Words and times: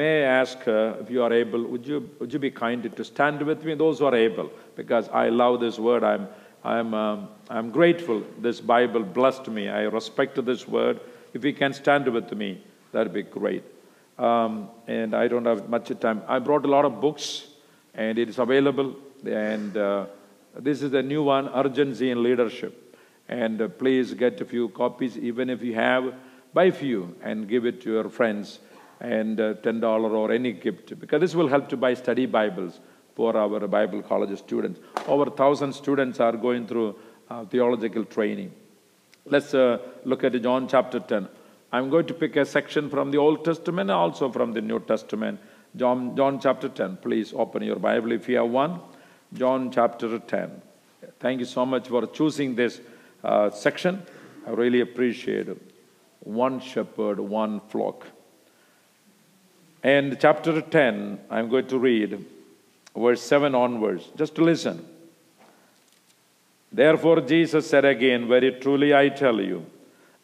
may 0.00 0.24
I 0.24 0.40
ask 0.40 0.66
uh, 0.66 0.94
if 1.02 1.10
you 1.10 1.22
are 1.22 1.32
able, 1.42 1.62
would 1.72 1.86
you, 1.86 1.98
would 2.18 2.32
you 2.32 2.38
be 2.38 2.50
kind 2.50 2.82
to 2.98 3.04
stand 3.04 3.42
with 3.42 3.62
me, 3.66 3.74
those 3.74 3.98
who 3.98 4.06
are 4.06 4.14
able, 4.14 4.50
because 4.74 5.10
I 5.10 5.28
love 5.28 5.60
this 5.60 5.78
word. 5.78 6.02
I'm, 6.02 6.26
I'm, 6.64 6.94
um, 6.94 7.28
I'm 7.50 7.70
grateful 7.70 8.22
this 8.38 8.60
Bible 8.62 9.02
blessed 9.02 9.48
me. 9.48 9.68
I 9.68 9.82
respect 9.82 10.42
this 10.42 10.66
word. 10.66 11.00
If 11.34 11.44
you 11.44 11.52
can 11.52 11.74
stand 11.74 12.08
with 12.08 12.32
me, 12.32 12.64
that'd 12.92 13.12
be 13.12 13.24
great. 13.24 13.62
Um, 14.18 14.70
and 14.86 15.14
I 15.14 15.28
don't 15.28 15.44
have 15.44 15.68
much 15.68 15.92
time. 16.00 16.22
I 16.26 16.38
brought 16.38 16.64
a 16.64 16.72
lot 16.76 16.86
of 16.86 16.98
books, 17.02 17.48
and 17.94 18.18
it 18.18 18.30
is 18.30 18.38
available. 18.38 18.96
And 19.26 19.76
uh, 19.76 20.06
this 20.58 20.80
is 20.80 20.92
the 20.92 21.02
new 21.02 21.22
one, 21.24 21.50
Urgency 21.54 22.10
in 22.10 22.22
Leadership. 22.22 22.96
And 23.28 23.60
uh, 23.60 23.68
please 23.68 24.14
get 24.14 24.40
a 24.40 24.46
few 24.46 24.70
copies, 24.70 25.18
even 25.18 25.50
if 25.50 25.62
you 25.62 25.74
have, 25.74 26.14
buy 26.54 26.70
few 26.70 27.14
and 27.22 27.46
give 27.46 27.66
it 27.66 27.82
to 27.82 27.92
your 27.92 28.08
friends 28.08 28.60
and 29.00 29.40
uh, 29.40 29.54
$10 29.54 29.82
or 29.82 30.30
any 30.30 30.52
gift, 30.52 30.98
because 31.00 31.20
this 31.20 31.34
will 31.34 31.48
help 31.48 31.68
to 31.70 31.76
buy 31.76 31.94
study 31.94 32.26
Bibles 32.26 32.80
for 33.14 33.36
our 33.36 33.66
Bible 33.66 34.02
college 34.02 34.38
students. 34.38 34.80
Over 35.06 35.24
1,000 35.24 35.72
students 35.72 36.20
are 36.20 36.36
going 36.36 36.66
through 36.66 36.96
uh, 37.28 37.44
theological 37.46 38.04
training. 38.04 38.52
Let's 39.24 39.54
uh, 39.54 39.78
look 40.04 40.24
at 40.24 40.40
John 40.42 40.68
chapter 40.68 41.00
10. 41.00 41.28
I'm 41.72 41.88
going 41.88 42.06
to 42.06 42.14
pick 42.14 42.36
a 42.36 42.44
section 42.44 42.90
from 42.90 43.10
the 43.10 43.18
Old 43.18 43.44
Testament 43.44 43.90
and 43.90 43.96
also 43.96 44.30
from 44.30 44.52
the 44.52 44.60
New 44.60 44.80
Testament. 44.80 45.40
John, 45.76 46.16
John 46.16 46.40
chapter 46.40 46.68
10. 46.68 46.96
Please 46.96 47.32
open 47.32 47.62
your 47.62 47.76
Bible 47.76 48.12
if 48.12 48.28
you 48.28 48.38
have 48.38 48.50
one. 48.50 48.80
John 49.32 49.70
chapter 49.70 50.18
10. 50.18 50.62
Thank 51.20 51.40
you 51.40 51.46
so 51.46 51.64
much 51.64 51.88
for 51.88 52.06
choosing 52.06 52.54
this 52.54 52.80
uh, 53.22 53.50
section. 53.50 54.02
I 54.46 54.50
really 54.50 54.80
appreciate 54.80 55.48
it. 55.48 55.60
One 56.20 56.60
shepherd, 56.60 57.20
one 57.20 57.60
flock. 57.68 58.06
And 59.82 60.18
chapter 60.20 60.60
10, 60.60 61.20
I'm 61.30 61.48
going 61.48 61.66
to 61.68 61.78
read 61.78 62.24
verse 62.94 63.22
7 63.22 63.54
onwards. 63.54 64.08
Just 64.16 64.34
to 64.34 64.44
listen. 64.44 64.84
Therefore, 66.72 67.20
Jesus 67.20 67.68
said 67.68 67.84
again, 67.84 68.28
Very 68.28 68.52
truly 68.52 68.94
I 68.94 69.08
tell 69.08 69.40
you, 69.40 69.64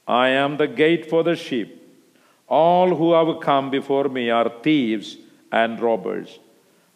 I 0.06 0.28
am 0.28 0.56
the 0.56 0.68
gate 0.68 1.08
for 1.08 1.24
the 1.24 1.34
sheep. 1.34 1.82
All 2.48 2.94
who 2.94 3.12
have 3.12 3.40
come 3.40 3.70
before 3.70 4.08
me 4.08 4.30
are 4.30 4.48
thieves 4.62 5.16
and 5.50 5.80
robbers, 5.80 6.38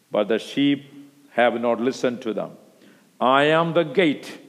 but 0.09 0.29
the 0.29 0.39
sheep 0.39 0.85
have 1.31 1.59
not 1.59 1.81
listened 1.81 2.21
to 2.21 2.33
them. 2.33 2.51
I 3.19 3.43
am 3.45 3.73
the 3.73 3.83
gate. 3.83 4.39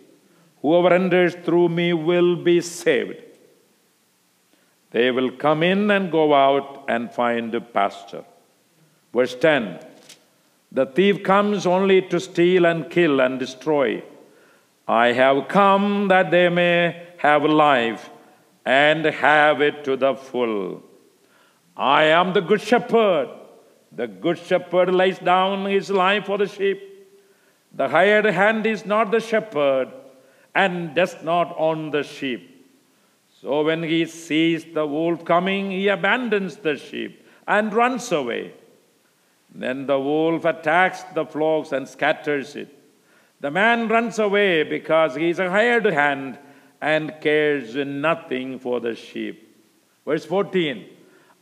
Whoever 0.60 0.94
enters 0.94 1.34
through 1.34 1.70
me 1.70 1.92
will 1.92 2.36
be 2.36 2.60
saved. 2.60 3.16
They 4.92 5.10
will 5.10 5.30
come 5.30 5.62
in 5.62 5.90
and 5.90 6.12
go 6.12 6.34
out 6.34 6.84
and 6.86 7.10
find 7.10 7.54
a 7.54 7.60
pasture. 7.60 8.24
Verse 9.12 9.34
10 9.34 9.78
The 10.70 10.86
thief 10.86 11.22
comes 11.22 11.66
only 11.66 12.02
to 12.02 12.20
steal 12.20 12.66
and 12.66 12.90
kill 12.90 13.20
and 13.20 13.38
destroy. 13.38 14.02
I 14.86 15.12
have 15.12 15.48
come 15.48 16.08
that 16.08 16.30
they 16.30 16.48
may 16.48 17.06
have 17.18 17.44
life 17.44 18.10
and 18.66 19.04
have 19.04 19.60
it 19.62 19.84
to 19.84 19.96
the 19.96 20.14
full. 20.14 20.82
I 21.76 22.04
am 22.04 22.32
the 22.34 22.40
good 22.40 22.60
shepherd. 22.60 23.28
The 23.92 24.06
good 24.06 24.38
shepherd 24.38 24.94
lays 24.94 25.18
down 25.18 25.66
his 25.66 25.90
life 25.90 26.26
for 26.26 26.38
the 26.38 26.46
sheep. 26.46 26.80
The 27.74 27.88
hired 27.88 28.26
hand 28.26 28.66
is 28.66 28.84
not 28.84 29.10
the 29.10 29.20
shepherd 29.20 29.88
and 30.54 30.94
does 30.94 31.22
not 31.22 31.54
own 31.58 31.90
the 31.90 32.02
sheep. 32.02 32.51
So 33.42 33.64
when 33.64 33.82
he 33.82 34.06
sees 34.06 34.64
the 34.72 34.86
wolf 34.86 35.24
coming, 35.24 35.72
he 35.72 35.88
abandons 35.88 36.58
the 36.58 36.76
sheep 36.76 37.26
and 37.48 37.74
runs 37.74 38.12
away. 38.12 38.52
Then 39.52 39.86
the 39.86 39.98
wolf 39.98 40.44
attacks 40.44 41.02
the 41.12 41.26
flocks 41.26 41.72
and 41.72 41.88
scatters 41.88 42.54
it. 42.54 42.68
The 43.40 43.50
man 43.50 43.88
runs 43.88 44.20
away 44.20 44.62
because 44.62 45.16
he 45.16 45.30
is 45.30 45.40
a 45.40 45.50
hired 45.50 45.86
hand 45.86 46.38
and 46.80 47.20
cares 47.20 47.74
nothing 47.74 48.60
for 48.60 48.78
the 48.78 48.94
sheep. 48.94 49.58
Verse 50.06 50.24
14 50.24 50.86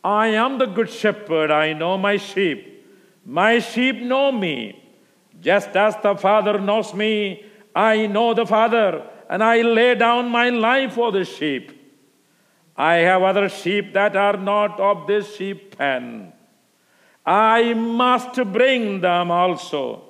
I 0.03 0.29
am 0.29 0.57
the 0.57 0.67
good 0.67 0.89
shepherd, 0.89 1.51
I 1.51 1.75
know 1.75 1.99
my 1.99 2.17
sheep. 2.17 2.83
My 3.27 3.59
sheep 3.59 4.01
know 4.01 4.33
me. 4.33 4.83
Just 5.39 5.77
as 5.77 5.97
the 6.03 6.17
Father 6.17 6.59
knows 6.59 6.95
me, 6.95 7.45
I 7.75 8.07
know 8.07 8.33
the 8.33 8.47
Father, 8.47 9.07
and 9.29 9.45
I 9.45 9.61
lay 9.61 9.95
down 9.97 10.31
my 10.31 10.49
life 10.49 10.95
for 10.95 11.13
the 11.13 11.27
sheep. 11.27 11.77
I 12.81 12.95
have 13.09 13.23
other 13.23 13.51
sheep 13.51 13.93
that 13.93 14.17
are 14.17 14.39
not 14.39 14.81
of 14.81 15.07
this 15.07 15.37
sheep 15.37 15.77
pen. 15.77 16.33
I 17.27 17.75
must 17.75 18.43
bring 18.55 19.03
them 19.03 19.31
also. 19.31 20.03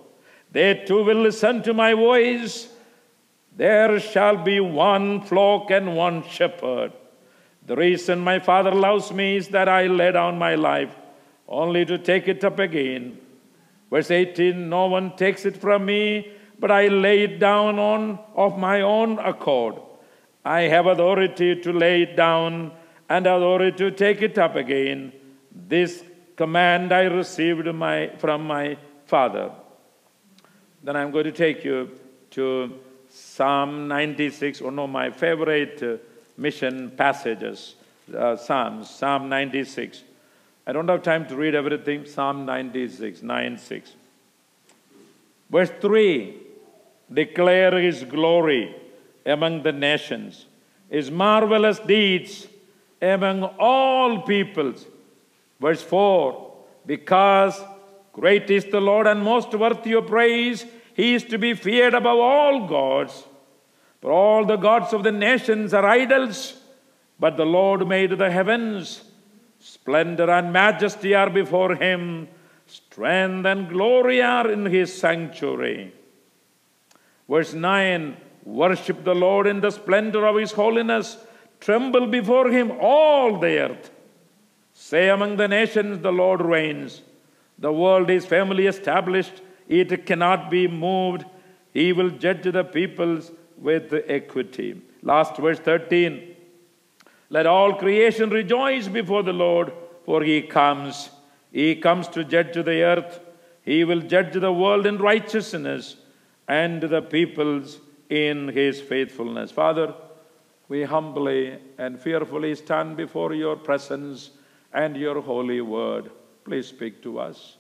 They 0.53 0.85
too 0.87 1.03
will 1.03 1.23
listen 1.23 1.65
to 1.65 1.75
my 1.75 1.95
voice. 1.95 2.69
There 3.57 3.99
shall 3.99 4.37
be 4.37 4.61
one 4.61 5.21
flock 5.23 5.73
and 5.73 5.97
one 5.97 6.23
shepherd. 6.29 6.93
The 7.67 7.75
reason 7.75 8.21
my 8.21 8.39
Father 8.39 8.71
loves 8.71 9.11
me 9.13 9.39
is 9.39 9.49
that 9.49 9.69
I 9.69 9.89
lay 9.89 10.13
down 10.13 10.39
my 10.39 10.55
life 10.55 10.95
only 11.49 11.85
to 11.87 11.99
take 11.99 12.29
it 12.29 12.45
up 12.45 12.61
again. 12.61 13.19
Verse 13.91 14.13
18 14.13 14.69
No 14.69 14.87
one 14.87 15.17
takes 15.17 15.45
it 15.45 15.57
from 15.57 15.87
me, 15.87 16.31
but 16.61 16.71
I 16.71 16.87
lay 16.87 17.25
it 17.25 17.41
down 17.41 17.81
on 17.81 18.21
of 18.37 18.57
my 18.59 18.83
own 18.83 19.19
accord. 19.19 19.75
I 20.45 20.63
have 20.63 20.87
authority 20.87 21.57
to 21.57 21.73
lay 21.73 22.03
it 22.03 22.17
down 22.17 22.73
and 23.09 23.27
authority 23.27 23.77
to 23.79 23.91
take 23.91 24.23
it 24.23 24.39
up 24.39 24.57
again. 24.57 25.13
This 25.53 26.03
command 26.37 26.93
I 26.93 27.03
received 27.03 27.67
my, 27.75 28.11
from 28.19 28.47
my 28.47 28.79
Father. 29.07 29.51
Then 30.83 30.97
I'm 30.97 31.11
going 31.11 31.25
to 31.25 31.33
take 31.33 31.65
you 31.65 31.91
to 32.31 32.79
Psalm 33.11 33.89
96, 33.89 34.63
one 34.63 34.79
of 34.79 34.89
my 34.89 35.11
favorite 35.11 35.83
uh, 35.83 35.97
mission 36.37 36.93
passages, 36.97 37.75
uh, 38.17 38.37
Psalms, 38.37 38.89
Psalm 38.89 39.29
96. 39.29 40.05
I 40.67 40.73
don't 40.73 40.89
have 40.89 41.03
time 41.03 41.27
to 41.27 41.37
read 41.37 41.55
everything. 41.55 42.07
Psalm 42.07 42.47
96, 42.47 43.23
9 43.23 43.59
6. 43.59 43.93
Verse 45.51 45.71
3 45.81 46.37
Declare 47.13 47.81
his 47.81 48.05
glory 48.05 48.75
among 49.27 49.63
the 49.63 49.73
nations, 49.73 50.47
his 50.89 51.11
marvelous 51.11 51.79
deeds 51.79 52.47
among 53.01 53.45
all 53.59 54.23
peoples. 54.23 54.87
Verse 55.61 55.83
4 55.83 56.53
Because 56.87 57.61
great 58.13 58.51
is 58.51 58.67
the 58.67 58.81
Lord 58.81 59.07
and 59.07 59.23
most 59.23 59.55
worthy 59.55 59.93
of 59.93 60.07
praise, 60.07 60.65
he 60.95 61.15
is 61.15 61.25
to 61.25 61.39
be 61.39 61.55
feared 61.55 61.95
above 61.95 62.19
all 62.19 62.67
gods. 62.67 63.25
For 64.01 64.11
all 64.11 64.45
the 64.45 64.57
gods 64.57 64.93
of 64.93 65.03
the 65.03 65.13
nations 65.13 65.75
are 65.75 65.85
idols, 65.85 66.61
but 67.19 67.37
the 67.37 67.45
Lord 67.45 67.87
made 67.87 68.17
the 68.19 68.31
heavens. 68.31 69.05
Splendor 69.59 70.31
and 70.31 70.53
majesty 70.53 71.15
are 71.15 71.29
before 71.29 71.75
him, 71.75 72.29
strength 72.67 73.45
and 73.45 73.69
glory 73.69 74.23
are 74.23 74.51
in 74.51 74.65
his 74.65 74.99
sanctuary. 74.99 75.93
Verse 77.29 77.53
9 77.53 78.17
Worship 78.45 79.05
the 79.05 79.15
Lord 79.15 79.47
in 79.47 79.61
the 79.61 79.71
splendor 79.71 80.27
of 80.27 80.37
his 80.37 80.53
holiness, 80.53 81.19
tremble 81.61 82.07
before 82.07 82.51
him 82.51 82.73
all 82.81 83.39
the 83.39 83.59
earth. 83.59 83.91
Say 84.73 85.09
among 85.09 85.37
the 85.37 85.49
nations, 85.49 86.01
the 86.01 86.13
Lord 86.13 86.41
reigns. 86.41 87.03
The 87.59 87.73
world 87.73 88.09
is 88.09 88.25
firmly 88.25 88.67
established, 88.67 89.43
it 89.69 90.07
cannot 90.07 90.51
be 90.51 90.67
moved. 90.67 91.25
He 91.73 91.93
will 91.93 92.11
judge 92.11 92.43
the 92.43 92.65
peoples 92.65 93.31
with 93.59 93.93
equity. 94.09 94.81
Last 95.03 95.37
verse 95.37 95.61
13. 95.61 96.35
Let 97.29 97.47
all 97.47 97.75
creation 97.75 98.31
rejoice 98.31 98.89
before 98.89 99.23
the 99.23 99.33
Lord, 99.33 99.73
for 100.05 100.23
he 100.23 100.43
comes. 100.43 101.11
He 101.53 101.77
comes 101.77 102.09
to 102.09 102.25
judge 102.25 102.55
the 102.55 102.83
earth. 102.83 103.21
He 103.63 103.85
will 103.85 104.01
judge 104.01 104.33
the 104.33 104.53
world 104.53 104.87
in 104.87 104.99
righteousness 104.99 105.97
and 106.49 106.83
the 106.83 107.03
peoples 107.03 107.79
in 108.11 108.49
his 108.49 108.81
faithfulness. 108.81 109.51
Father, 109.53 109.95
we 110.69 110.83
humbly 110.83 111.59
and 111.79 111.99
fearfully 111.99 112.55
stand 112.55 112.97
before 112.97 113.33
your 113.33 113.57
presence 113.57 114.31
and 114.73 114.97
your 114.97 115.21
holy 115.21 115.61
word. 115.61 116.11
Please 116.45 116.67
speak 116.67 117.03
to 117.03 117.19
us. 117.21 117.57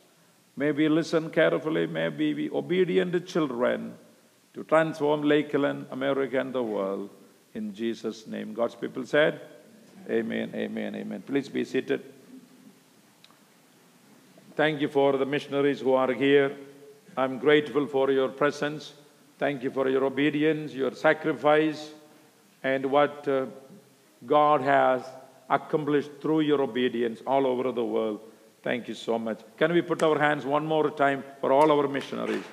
May 0.56 0.72
we 0.72 0.88
listen 0.88 1.30
carefully. 1.30 1.86
May 1.86 2.08
we 2.08 2.34
be 2.34 2.50
obedient 2.50 3.26
children 3.26 3.94
to 4.52 4.64
transform 4.64 5.22
Lakeland, 5.22 5.86
America, 5.90 6.40
and 6.40 6.52
the 6.52 6.62
world. 6.62 7.10
In 7.54 7.72
Jesus' 7.74 8.26
name. 8.26 8.52
God's 8.52 8.74
people 8.74 9.06
said, 9.06 9.40
Amen, 10.08 10.50
amen, 10.54 10.94
amen. 10.96 11.22
Please 11.26 11.48
be 11.48 11.64
seated. 11.64 12.02
Thank 14.56 14.80
you 14.80 14.88
for 14.88 15.16
the 15.16 15.26
missionaries 15.26 15.80
who 15.80 15.94
are 15.94 16.12
here. 16.12 16.56
I'm 17.16 17.38
grateful 17.38 17.86
for 17.86 18.10
your 18.10 18.28
presence. 18.28 18.94
Thank 19.40 19.62
you 19.62 19.70
for 19.70 19.88
your 19.88 20.04
obedience, 20.04 20.74
your 20.74 20.92
sacrifice, 20.92 21.92
and 22.62 22.84
what 22.84 23.26
uh, 23.26 23.46
God 24.26 24.60
has 24.60 25.02
accomplished 25.48 26.10
through 26.20 26.40
your 26.40 26.60
obedience 26.60 27.22
all 27.26 27.46
over 27.46 27.72
the 27.72 27.82
world. 27.82 28.20
Thank 28.62 28.86
you 28.88 28.92
so 28.92 29.18
much. 29.18 29.40
Can 29.56 29.72
we 29.72 29.80
put 29.80 30.02
our 30.02 30.18
hands 30.18 30.44
one 30.44 30.66
more 30.66 30.90
time 30.90 31.24
for 31.40 31.52
all 31.52 31.72
our 31.72 31.88
missionaries? 31.88 32.44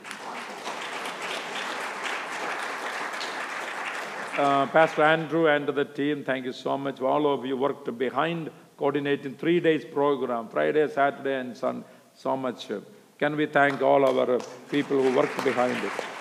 Uh, 4.37 4.67
Pastor 4.67 5.03
Andrew 5.03 5.49
and 5.49 5.67
the 5.67 5.83
team, 5.83 6.23
thank 6.23 6.45
you 6.45 6.53
so 6.53 6.77
much. 6.77 7.01
All 7.01 7.33
of 7.33 7.45
you 7.45 7.57
worked 7.57 7.97
behind 7.97 8.49
coordinating 8.77 9.35
three 9.35 9.59
days 9.59 9.83
program, 9.83 10.47
Friday, 10.47 10.87
Saturday, 10.87 11.37
and 11.37 11.57
Sunday. 11.57 11.85
So 12.15 12.37
much. 12.37 12.71
Can 13.19 13.35
we 13.35 13.45
thank 13.45 13.81
all 13.81 14.05
our 14.05 14.39
people 14.71 15.03
who 15.03 15.13
worked 15.17 15.43
behind 15.43 15.83
it? 15.83 16.16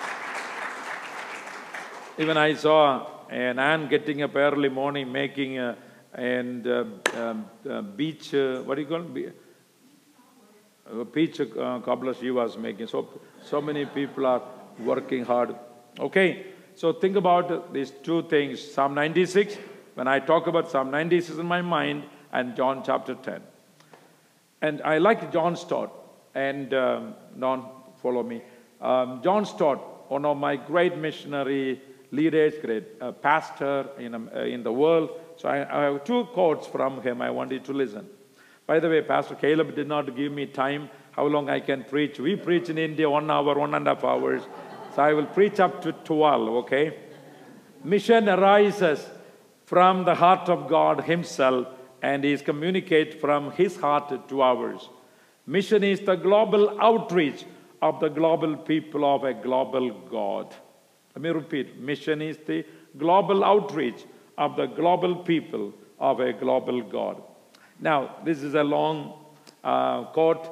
Even 2.19 2.35
I 2.35 2.55
saw 2.55 3.05
an 3.29 3.59
Anne 3.59 3.87
getting 3.89 4.23
up 4.23 4.35
early 4.35 4.69
morning 4.69 5.11
making 5.11 5.59
a, 5.59 5.77
and 6.15 6.65
uh, 6.65 6.85
um, 7.13 7.45
uh, 7.69 7.81
beach, 7.81 8.33
uh, 8.33 8.63
what 8.63 8.73
do 8.73 8.81
you 8.81 8.87
call 8.87 9.01
it? 9.01 9.13
Be- 9.13 9.27
uh, 10.89 11.03
peach 11.03 11.39
uh, 11.39 11.79
cobbler 11.81 12.15
she 12.15 12.31
was 12.31 12.57
making. 12.57 12.87
So, 12.87 13.07
so 13.45 13.61
many 13.61 13.85
people 13.85 14.25
are 14.25 14.41
working 14.79 15.25
hard. 15.25 15.55
Okay, 15.99 16.47
so 16.73 16.91
think 16.91 17.17
about 17.17 17.71
these 17.71 17.91
two 17.91 18.23
things 18.23 18.61
Psalm 18.61 18.95
96, 18.95 19.55
when 19.93 20.07
I 20.07 20.17
talk 20.17 20.47
about 20.47 20.71
Psalm 20.71 20.89
96 20.89 21.37
in 21.37 21.45
my 21.45 21.61
mind, 21.61 22.03
and 22.33 22.55
John 22.55 22.81
chapter 22.83 23.13
10. 23.13 23.41
And 24.63 24.81
I 24.81 24.97
like 24.97 25.31
John 25.31 25.55
Stott, 25.55 25.93
and 26.33 26.73
um, 26.73 27.13
follow 28.01 28.23
me. 28.23 28.41
Um, 28.81 29.21
John 29.23 29.45
Stott, 29.45 30.09
one 30.09 30.25
of 30.25 30.37
my 30.37 30.55
great 30.55 30.97
missionary 30.97 31.79
leaders, 32.11 32.53
great 32.61 32.85
uh, 33.01 33.11
pastor 33.11 33.89
in, 33.99 34.15
um, 34.15 34.29
uh, 34.35 34.41
in 34.41 34.63
the 34.63 34.71
world. 34.71 35.09
So 35.37 35.49
I, 35.49 35.81
I 35.81 35.83
have 35.85 36.03
two 36.03 36.25
quotes 36.33 36.67
from 36.67 37.01
him 37.01 37.21
I 37.21 37.29
want 37.29 37.51
you 37.51 37.59
to 37.59 37.73
listen. 37.73 38.07
By 38.65 38.79
the 38.79 38.89
way, 38.89 39.01
Pastor 39.01 39.35
Caleb 39.35 39.75
did 39.75 39.87
not 39.87 40.15
give 40.15 40.31
me 40.31 40.45
time 40.45 40.89
how 41.11 41.25
long 41.25 41.49
I 41.49 41.59
can 41.59 41.83
preach. 41.83 42.19
We 42.19 42.35
preach 42.35 42.69
in 42.69 42.77
India 42.77 43.09
one 43.09 43.31
hour, 43.31 43.57
one 43.57 43.73
and 43.73 43.87
a 43.87 43.95
half 43.95 44.03
hours. 44.03 44.43
So 44.95 45.01
I 45.01 45.13
will 45.13 45.25
preach 45.25 45.59
up 45.59 45.81
to 45.83 45.91
12, 45.91 46.49
okay? 46.63 46.97
Mission 47.83 48.27
arises 48.27 49.07
from 49.65 50.05
the 50.05 50.15
heart 50.15 50.49
of 50.49 50.67
God 50.69 51.05
Himself 51.05 51.67
and 52.01 52.23
is 52.25 52.41
communicated 52.41 53.19
from 53.19 53.51
His 53.51 53.77
heart 53.77 54.29
to 54.29 54.41
ours. 54.41 54.89
Mission 55.45 55.83
is 55.83 56.01
the 56.01 56.15
global 56.15 56.79
outreach 56.81 57.45
of 57.81 57.99
the 57.99 58.09
global 58.09 58.57
people 58.57 59.05
of 59.05 59.23
a 59.23 59.33
global 59.33 59.91
God. 60.09 60.53
Let 61.17 61.23
me 61.23 61.29
repeat 61.29 61.79
mission 61.79 62.21
is 62.21 62.37
the 62.45 62.63
global 62.95 63.43
outreach 63.43 64.05
of 64.37 64.55
the 64.55 64.67
global 64.67 65.15
people 65.15 65.73
of 65.99 66.19
a 66.19 66.31
global 66.31 66.83
God. 66.83 67.23
Now, 67.79 68.17
this 68.23 68.43
is 68.43 68.53
a 68.53 68.63
long 68.63 69.25
uh, 69.63 70.03
quote. 70.17 70.47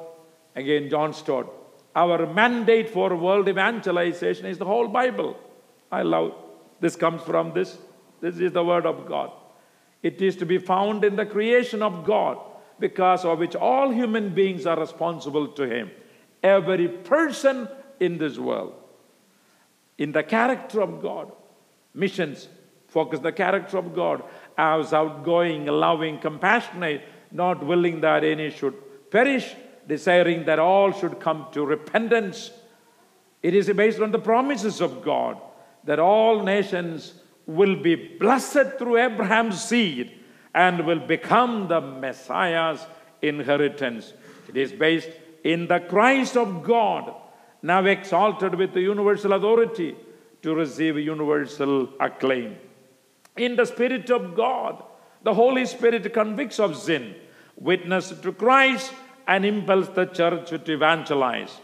Again, 0.56 0.90
John 0.90 1.14
Stott. 1.14 1.46
Our 1.94 2.26
mandate 2.26 2.90
for 2.90 3.14
world 3.14 3.48
evangelization 3.48 4.46
is 4.46 4.58
the 4.58 4.64
whole 4.64 4.88
Bible. 4.88 5.36
I 5.92 6.02
love 6.02 6.34
this 6.80 6.96
comes 6.96 7.22
from 7.22 7.52
this. 7.52 7.78
This 8.20 8.40
is 8.40 8.50
the 8.50 8.64
word 8.64 8.86
of 8.86 9.06
God. 9.06 9.30
It 10.02 10.20
is 10.20 10.34
to 10.38 10.46
be 10.46 10.58
found 10.58 11.04
in 11.04 11.14
the 11.14 11.26
creation 11.26 11.80
of 11.80 12.04
God, 12.04 12.38
because 12.80 13.24
of 13.24 13.38
which 13.38 13.54
all 13.54 13.92
human 13.92 14.34
beings 14.34 14.66
are 14.66 14.80
responsible 14.80 15.46
to 15.46 15.62
Him. 15.62 15.92
Every 16.42 16.88
person 16.88 17.68
in 18.00 18.18
this 18.18 18.36
world. 18.36 18.74
In 19.98 20.12
the 20.12 20.22
character 20.22 20.80
of 20.80 21.00
God. 21.02 21.32
Missions 21.94 22.48
focus 22.88 23.20
the 23.20 23.32
character 23.32 23.78
of 23.78 23.94
God 23.94 24.22
as 24.56 24.92
outgoing, 24.92 25.66
loving, 25.66 26.18
compassionate, 26.18 27.02
not 27.32 27.64
willing 27.64 28.00
that 28.02 28.24
any 28.24 28.50
should 28.50 28.74
perish, 29.10 29.54
desiring 29.88 30.44
that 30.44 30.58
all 30.58 30.92
should 30.92 31.18
come 31.20 31.46
to 31.52 31.64
repentance. 31.64 32.50
It 33.42 33.54
is 33.54 33.70
based 33.70 34.00
on 34.00 34.12
the 34.12 34.18
promises 34.18 34.80
of 34.80 35.02
God 35.02 35.40
that 35.84 35.98
all 35.98 36.42
nations 36.42 37.14
will 37.46 37.76
be 37.76 37.94
blessed 37.94 38.78
through 38.78 38.98
Abraham's 38.98 39.62
seed 39.62 40.12
and 40.54 40.86
will 40.86 41.00
become 41.00 41.68
the 41.68 41.80
Messiah's 41.80 42.84
inheritance. 43.22 44.12
It 44.48 44.56
is 44.56 44.72
based 44.72 45.10
in 45.44 45.68
the 45.68 45.80
Christ 45.80 46.36
of 46.36 46.62
God, 46.62 47.14
now 47.66 47.84
exalted 47.84 48.54
with 48.54 48.72
the 48.72 48.80
universal 48.80 49.32
authority 49.32 49.96
to 50.42 50.54
receive 50.54 50.96
universal 50.98 51.88
acclaim. 51.98 52.56
In 53.36 53.56
the 53.56 53.64
Spirit 53.64 54.08
of 54.10 54.36
God, 54.36 54.82
the 55.22 55.34
Holy 55.34 55.66
Spirit 55.66 56.12
convicts 56.14 56.60
of 56.60 56.76
sin, 56.76 57.14
witnesses 57.56 58.20
to 58.20 58.32
Christ, 58.32 58.92
and 59.26 59.44
impels 59.44 59.88
the 59.90 60.06
church 60.06 60.50
to 60.50 60.72
evangelize. 60.72 61.58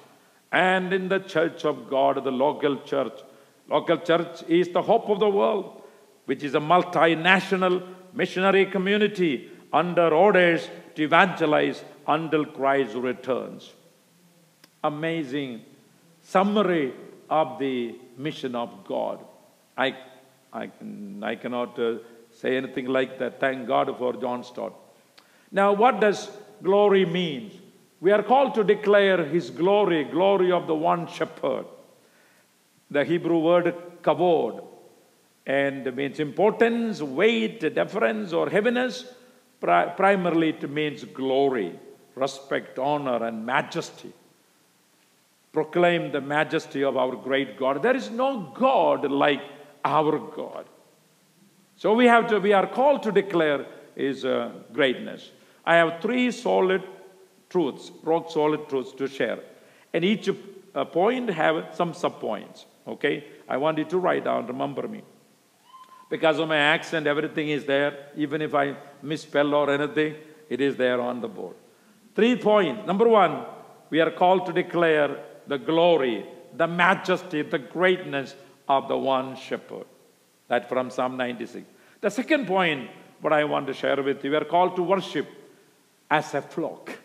And 0.50 0.92
in 0.92 1.08
the 1.08 1.20
church 1.20 1.64
of 1.64 1.88
God, 1.88 2.24
the 2.24 2.32
local 2.32 2.82
church, 2.82 3.20
local 3.68 3.98
church 3.98 4.42
is 4.48 4.70
the 4.70 4.82
hope 4.82 5.08
of 5.08 5.20
the 5.20 5.30
world, 5.30 5.82
which 6.24 6.42
is 6.42 6.56
a 6.56 6.60
multinational 6.60 7.86
missionary 8.12 8.66
community 8.66 9.50
under 9.72 10.08
orders 10.12 10.68
to 10.96 11.04
evangelize 11.04 11.84
until 12.06 12.44
Christ 12.44 12.94
returns. 12.96 13.72
Amazing 14.82 15.64
summary 16.22 16.94
of 17.28 17.58
the 17.58 17.94
mission 18.16 18.54
of 18.54 18.84
God. 18.84 19.18
I, 19.76 19.96
I, 20.52 20.70
I 21.22 21.34
cannot 21.36 21.78
uh, 21.78 21.98
say 22.30 22.56
anything 22.56 22.86
like 22.86 23.18
that. 23.18 23.40
Thank 23.40 23.66
God 23.66 23.94
for 23.98 24.14
John 24.14 24.44
Stott. 24.44 24.74
Now, 25.50 25.72
what 25.72 26.00
does 26.00 26.30
glory 26.62 27.04
mean? 27.04 27.50
We 28.00 28.10
are 28.10 28.22
called 28.22 28.54
to 28.54 28.64
declare 28.64 29.24
his 29.24 29.50
glory, 29.50 30.04
glory 30.04 30.50
of 30.50 30.66
the 30.66 30.74
one 30.74 31.06
shepherd. 31.06 31.66
The 32.90 33.04
Hebrew 33.04 33.38
word 33.38 33.74
kavod, 34.02 34.64
and 35.46 35.94
means 35.96 36.20
importance, 36.20 37.00
weight, 37.00 37.60
deference, 37.74 38.32
or 38.32 38.50
heaviness. 38.50 39.04
Pri- 39.60 39.94
primarily, 39.96 40.50
it 40.50 40.68
means 40.68 41.04
glory, 41.04 41.78
respect, 42.14 42.78
honor, 42.78 43.24
and 43.24 43.46
majesty. 43.46 44.12
Proclaim 45.52 46.12
the 46.12 46.20
majesty 46.20 46.82
of 46.82 46.96
our 46.96 47.14
great 47.14 47.58
God. 47.58 47.82
There 47.82 47.96
is 47.96 48.10
no 48.10 48.52
God 48.54 49.10
like 49.10 49.42
our 49.84 50.18
God. 50.18 50.64
So 51.76 51.94
we 51.94 52.06
have 52.06 52.28
to, 52.28 52.38
we 52.38 52.52
are 52.52 52.66
called 52.66 53.02
to 53.02 53.12
declare 53.12 53.66
His 53.94 54.24
uh, 54.24 54.52
greatness. 54.72 55.30
I 55.64 55.76
have 55.76 56.00
three 56.00 56.30
solid 56.30 56.82
truths, 57.50 57.90
rock 58.02 58.30
solid 58.30 58.68
truths 58.68 58.92
to 58.92 59.06
share, 59.06 59.40
and 59.92 60.04
each 60.04 60.28
uh, 60.28 60.84
point 60.86 61.28
have 61.30 61.74
some 61.74 61.92
subpoints. 61.92 62.64
Okay, 62.86 63.24
I 63.48 63.58
want 63.58 63.78
you 63.78 63.84
to 63.84 63.98
write 63.98 64.24
down. 64.24 64.46
Remember 64.46 64.88
me, 64.88 65.02
because 66.08 66.38
of 66.38 66.48
my 66.48 66.56
accent, 66.56 67.06
everything 67.06 67.50
is 67.50 67.64
there. 67.64 68.08
Even 68.16 68.42
if 68.42 68.54
I 68.54 68.76
misspell 69.02 69.54
or 69.54 69.70
anything, 69.70 70.14
it 70.48 70.60
is 70.60 70.76
there 70.76 71.00
on 71.00 71.20
the 71.20 71.28
board. 71.28 71.56
Three 72.14 72.36
points. 72.36 72.86
Number 72.86 73.08
one, 73.08 73.44
we 73.90 74.00
are 74.00 74.10
called 74.10 74.46
to 74.46 74.52
declare 74.52 75.18
the 75.46 75.58
glory, 75.58 76.26
the 76.56 76.66
majesty, 76.66 77.42
the 77.42 77.58
greatness 77.58 78.34
of 78.68 78.88
the 78.88 78.96
one 78.96 79.36
shepherd. 79.36 79.86
That 80.48 80.68
from 80.68 80.90
Psalm 80.90 81.16
96. 81.16 81.64
The 82.00 82.10
second 82.10 82.46
point, 82.46 82.90
what 83.20 83.32
I 83.32 83.44
want 83.44 83.66
to 83.68 83.74
share 83.74 84.02
with 84.02 84.24
you, 84.24 84.30
we 84.30 84.36
are 84.36 84.44
called 84.44 84.76
to 84.76 84.82
worship 84.82 85.26
as 86.10 86.34
a 86.34 86.42
flock. 86.42 86.98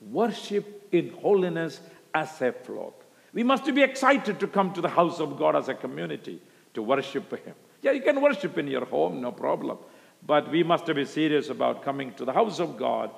Worship 0.00 0.88
in 0.92 1.10
holiness 1.10 1.80
as 2.14 2.40
a 2.42 2.52
flock. 2.52 3.04
We 3.32 3.42
must 3.42 3.64
be 3.72 3.82
excited 3.82 4.40
to 4.40 4.46
come 4.46 4.72
to 4.74 4.80
the 4.80 4.88
house 4.88 5.20
of 5.20 5.38
God 5.38 5.56
as 5.56 5.68
a 5.68 5.74
community 5.74 6.40
to 6.74 6.82
worship 6.82 7.30
Him. 7.44 7.54
Yeah, 7.82 7.92
you 7.92 8.02
can 8.02 8.20
worship 8.20 8.56
in 8.58 8.68
your 8.68 8.84
home, 8.84 9.20
no 9.20 9.32
problem. 9.32 9.78
But 10.26 10.50
we 10.50 10.62
must 10.62 10.86
be 10.86 11.04
serious 11.04 11.50
about 11.50 11.82
coming 11.82 12.14
to 12.14 12.24
the 12.24 12.32
house 12.32 12.60
of 12.60 12.78
God 12.78 13.10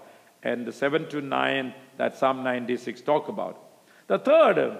and 0.42 0.66
the 0.66 0.72
7 0.72 1.08
to 1.10 1.20
9 1.20 1.74
that 1.98 2.16
Psalm 2.16 2.42
96 2.42 3.00
talk 3.02 3.28
about. 3.28 3.62
The 4.06 4.18
third, 4.18 4.78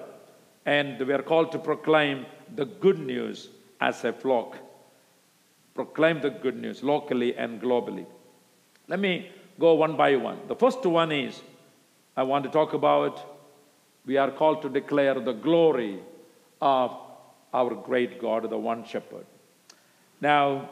and 0.65 1.01
we 1.01 1.13
are 1.13 1.23
called 1.23 1.53
to 1.53 1.59
proclaim 1.59 2.27
the 2.55 2.65
good 2.65 2.99
news 2.99 3.49
as 3.81 4.05
a 4.05 4.13
flock. 4.13 4.57
Proclaim 5.75 6.21
the 6.21 6.31
good 6.31 6.57
news 6.57 6.83
locally 6.83 7.37
and 7.37 7.61
globally. 7.61 8.07
Let 8.89 9.01
me 9.01 9.31
go 9.59 9.75
one 9.75 9.97
by 9.97 10.17
one. 10.17 10.39
The 10.47 10.55
first 10.55 10.85
one 10.87 11.13
is 11.13 11.43
I 12.17 12.23
want 12.23 12.45
to 12.45 12.51
talk 12.51 12.73
about 12.73 13.35
we 14.07 14.17
are 14.17 14.31
called 14.31 14.63
to 14.63 14.69
declare 14.69 15.15
the 15.15 15.33
glory 15.33 15.99
of 16.63 16.97
our 17.53 17.75
great 17.75 18.21
God, 18.21 18.49
the 18.49 18.57
one 18.57 18.85
shepherd. 18.85 19.27
Now, 20.21 20.71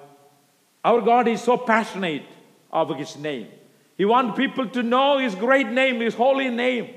our 0.85 1.01
God 1.01 1.27
is 1.27 1.43
so 1.43 1.57
passionate 1.57 2.27
of 2.71 2.97
his 2.97 3.17
name. 3.17 3.49
He 3.97 4.05
wants 4.05 4.37
people 4.37 4.69
to 4.69 4.83
know 4.83 5.19
his 5.19 5.35
great 5.35 5.69
name, 5.69 6.01
his 6.01 6.15
holy 6.15 6.51
name. 6.51 6.95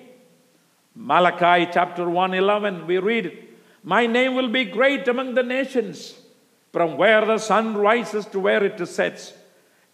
Malachi 1.00 1.70
chapter 1.72 2.10
111, 2.10 2.88
we 2.88 2.98
read, 2.98 3.50
My 3.84 4.08
name 4.08 4.34
will 4.34 4.50
be 4.50 4.66
great 4.66 5.08
among 5.08 5.36
the 5.36 5.44
nations, 5.44 6.20
from 6.74 6.98
where 6.98 7.24
the 7.24 7.38
sun 7.38 7.78
rises 7.78 8.26
to 8.28 8.40
where 8.40 8.64
it 8.64 8.84
sets. 8.88 9.34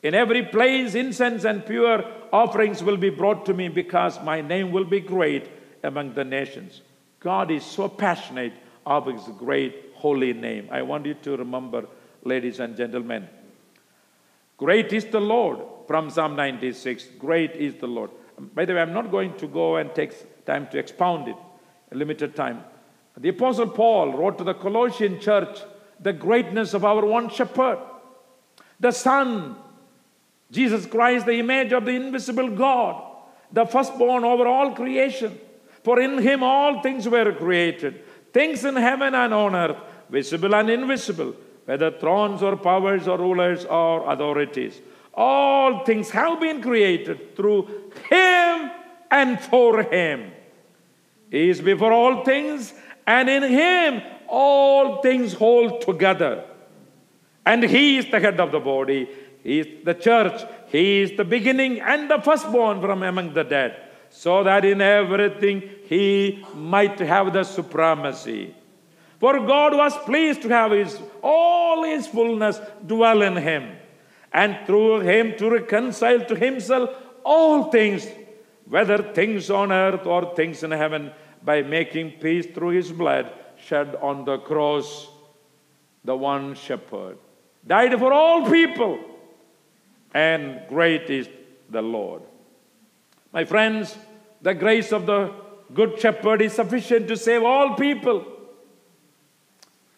In 0.01 0.15
every 0.15 0.43
place, 0.45 0.95
incense 0.95 1.43
and 1.43 1.65
pure 1.65 2.05
offerings 2.31 2.81
will 2.81 2.95
be 2.95 3.09
brought 3.09 3.45
to 3.47 3.53
me 3.53 3.67
because 3.67 4.23
my 4.23 4.39
name 4.39 4.71
will 4.71 4.85
be 4.85 5.01
great 5.01 5.49
among 5.83 6.13
the 6.13 6.23
nations. 6.23 6.81
God 7.19 7.51
is 7.51 7.65
so 7.65 7.89
passionate 7.89 8.53
of 8.85 9.07
his 9.07 9.23
great 9.37 9.91
holy 9.95 10.31
name. 10.31 10.69
I 10.71 10.83
want 10.83 11.05
you 11.05 11.15
to 11.15 11.35
remember, 11.35 11.85
ladies 12.23 12.61
and 12.61 12.77
gentlemen, 12.77 13.27
great 14.55 14.93
is 14.93 15.05
the 15.05 15.21
Lord 15.21 15.59
from 15.85 16.09
Psalm 16.09 16.37
96. 16.37 17.07
Great 17.19 17.57
is 17.57 17.75
the 17.75 17.87
Lord. 17.87 18.09
By 18.55 18.63
the 18.63 18.73
way, 18.73 18.81
I'm 18.81 18.93
not 18.93 19.11
going 19.11 19.35
to 19.37 19.47
go 19.47 19.75
and 19.75 19.93
take 19.93 20.13
time 20.45 20.67
to 20.71 20.77
expound 20.77 21.27
it, 21.27 21.35
a 21.91 21.95
limited 21.95 22.35
time. 22.35 22.63
The 23.17 23.29
Apostle 23.29 23.67
Paul 23.67 24.13
wrote 24.17 24.37
to 24.39 24.43
the 24.43 24.53
Colossian 24.53 25.19
church 25.19 25.59
the 25.99 26.13
greatness 26.13 26.73
of 26.73 26.83
our 26.83 27.05
one 27.05 27.29
shepherd, 27.29 27.79
the 28.79 28.91
Son, 28.91 29.55
Jesus 30.51 30.85
Christ, 30.85 31.25
the 31.25 31.39
image 31.39 31.71
of 31.71 31.85
the 31.85 31.91
invisible 31.91 32.49
God, 32.49 33.01
the 33.51 33.65
firstborn 33.65 34.23
over 34.23 34.47
all 34.47 34.75
creation. 34.75 35.39
For 35.83 35.99
in 35.99 36.17
him 36.17 36.43
all 36.43 36.81
things 36.81 37.07
were 37.07 37.31
created, 37.33 38.03
things 38.31 38.65
in 38.65 38.75
heaven 38.75 39.13
and 39.13 39.33
on 39.33 39.55
earth, 39.55 39.77
visible 40.09 40.55
and 40.55 40.69
invisible, 40.69 41.35
whether 41.65 41.91
thrones 41.91 42.41
or 42.41 42.55
powers 42.57 43.07
or 43.07 43.17
rulers 43.17 43.65
or 43.65 44.11
authorities. 44.11 44.81
All 45.13 45.85
things 45.85 46.09
have 46.09 46.39
been 46.39 46.61
created 46.61 47.35
through 47.35 47.67
him 48.09 48.71
and 49.23 49.39
for 49.39 49.83
him. 49.83 50.31
He 51.31 51.49
is 51.49 51.61
before 51.61 51.93
all 51.99 52.23
things, 52.23 52.73
and 53.07 53.29
in 53.29 53.43
him 53.43 54.01
all 54.27 55.01
things 55.01 55.33
hold 55.33 55.81
together. 55.81 56.33
And 57.45 57.63
he 57.63 57.97
is 57.97 58.09
the 58.11 58.19
head 58.19 58.39
of 58.39 58.51
the 58.51 58.59
body, 58.59 59.01
he 59.43 59.59
is 59.59 59.67
the 59.83 59.93
church, 59.93 60.39
he 60.67 61.01
is 61.01 61.17
the 61.17 61.25
beginning 61.35 61.79
and 61.81 62.09
the 62.09 62.19
firstborn 62.27 62.79
from 62.81 63.03
among 63.03 63.33
the 63.33 63.43
dead, 63.43 63.71
so 64.09 64.43
that 64.43 64.63
in 64.63 64.81
everything 64.81 65.57
he 65.85 66.45
might 66.55 66.99
have 66.99 67.33
the 67.33 67.43
supremacy. 67.43 68.55
For 69.19 69.33
God 69.53 69.75
was 69.83 69.97
pleased 70.09 70.41
to 70.43 70.49
have 70.49 70.71
his, 70.71 70.99
all 71.21 71.83
his 71.83 72.07
fullness 72.07 72.59
dwell 72.85 73.21
in 73.21 73.37
him, 73.37 73.63
and 74.31 74.57
through 74.65 74.99
him 75.01 75.35
to 75.37 75.49
reconcile 75.49 76.23
to 76.25 76.35
himself 76.35 76.89
all 77.23 77.71
things, 77.71 78.07
whether 78.67 79.13
things 79.13 79.49
on 79.49 79.71
earth 79.71 80.05
or 80.05 80.35
things 80.35 80.63
in 80.63 80.71
heaven, 80.71 81.11
by 81.43 81.61
making 81.61 82.11
peace 82.11 82.45
through 82.53 82.69
his 82.69 82.91
blood 82.91 83.31
shed 83.65 83.95
on 84.01 84.25
the 84.25 84.37
cross. 84.37 85.09
The 86.05 86.15
one 86.15 86.55
shepherd 86.55 87.17
died 87.65 87.97
for 87.97 88.11
all 88.11 88.49
people, 88.49 88.99
and 90.13 90.61
great 90.67 91.09
is 91.09 91.29
the 91.69 91.81
Lord. 91.81 92.21
My 93.31 93.45
friends, 93.45 93.97
the 94.41 94.53
grace 94.53 94.91
of 94.91 95.05
the 95.05 95.33
good 95.73 95.99
shepherd 95.99 96.41
is 96.41 96.53
sufficient 96.53 97.07
to 97.07 97.17
save 97.17 97.43
all 97.43 97.75
people. 97.75 98.25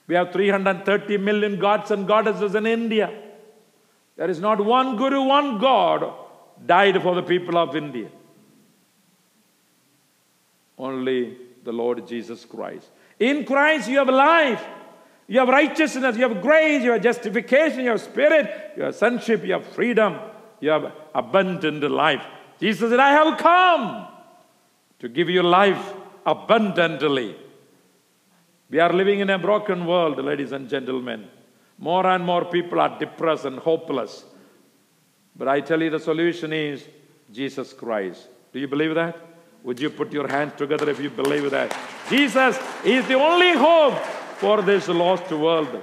We 0.07 0.15
have 0.15 0.31
330 0.31 1.17
million 1.17 1.59
gods 1.59 1.89
and 1.89 2.07
goddesses 2.07 2.53
in 2.53 2.67
India. 2.67 3.11
There 4.15 4.29
is 4.29 4.39
not 4.39 4.63
one 4.63 4.95
guru, 4.95 5.23
one 5.23 5.57
God 5.57 6.13
died 6.65 7.01
for 7.01 7.15
the 7.15 7.23
people 7.23 7.57
of 7.57 7.75
India. 7.75 8.09
Only 10.77 11.37
the 11.63 11.71
Lord 11.71 12.07
Jesus 12.07 12.45
Christ. 12.45 12.89
In 13.19 13.45
Christ, 13.45 13.89
you 13.89 13.97
have 13.97 14.09
life, 14.09 14.63
you 15.27 15.39
have 15.39 15.47
righteousness, 15.47 16.17
you 16.17 16.27
have 16.27 16.41
grace, 16.41 16.83
you 16.83 16.91
have 16.91 17.01
justification, 17.01 17.81
you 17.81 17.89
have 17.89 18.01
spirit, 18.01 18.73
you 18.77 18.83
have 18.83 18.95
sonship, 18.95 19.43
you 19.43 19.53
have 19.53 19.65
freedom, 19.65 20.19
you 20.59 20.69
have 20.69 20.91
abundant 21.13 21.89
life. 21.89 22.21
Jesus 22.59 22.89
said, 22.89 22.99
I 22.99 23.11
have 23.11 23.37
come 23.37 24.07
to 24.99 25.09
give 25.09 25.29
you 25.29 25.43
life 25.43 25.93
abundantly. 26.25 27.35
We 28.69 28.79
are 28.79 28.91
living 28.91 29.19
in 29.19 29.29
a 29.29 29.39
broken 29.39 29.85
world, 29.85 30.23
ladies 30.23 30.51
and 30.51 30.69
gentlemen. 30.69 31.27
More 31.77 32.05
and 32.07 32.23
more 32.23 32.45
people 32.45 32.79
are 32.79 32.97
depressed 32.97 33.45
and 33.45 33.59
hopeless. 33.59 34.25
But 35.35 35.47
I 35.47 35.61
tell 35.61 35.81
you, 35.81 35.89
the 35.89 35.99
solution 35.99 36.53
is 36.53 36.87
Jesus 37.31 37.73
Christ. 37.73 38.27
Do 38.53 38.59
you 38.59 38.67
believe 38.67 38.95
that? 38.95 39.34
Would 39.65 39.79
you 39.79 39.89
put 39.89 40.13
your 40.13 40.27
hands 40.27 40.53
together 40.55 40.87
if 40.91 40.99
you 40.99 41.09
believe 41.09 41.49
that? 41.49 41.75
Jesus 42.07 42.55
is 42.83 43.07
the 43.07 43.15
only 43.15 43.53
hope 43.53 43.97
for 44.37 44.61
this 44.61 44.87
lost 44.87 45.31
world. 45.31 45.81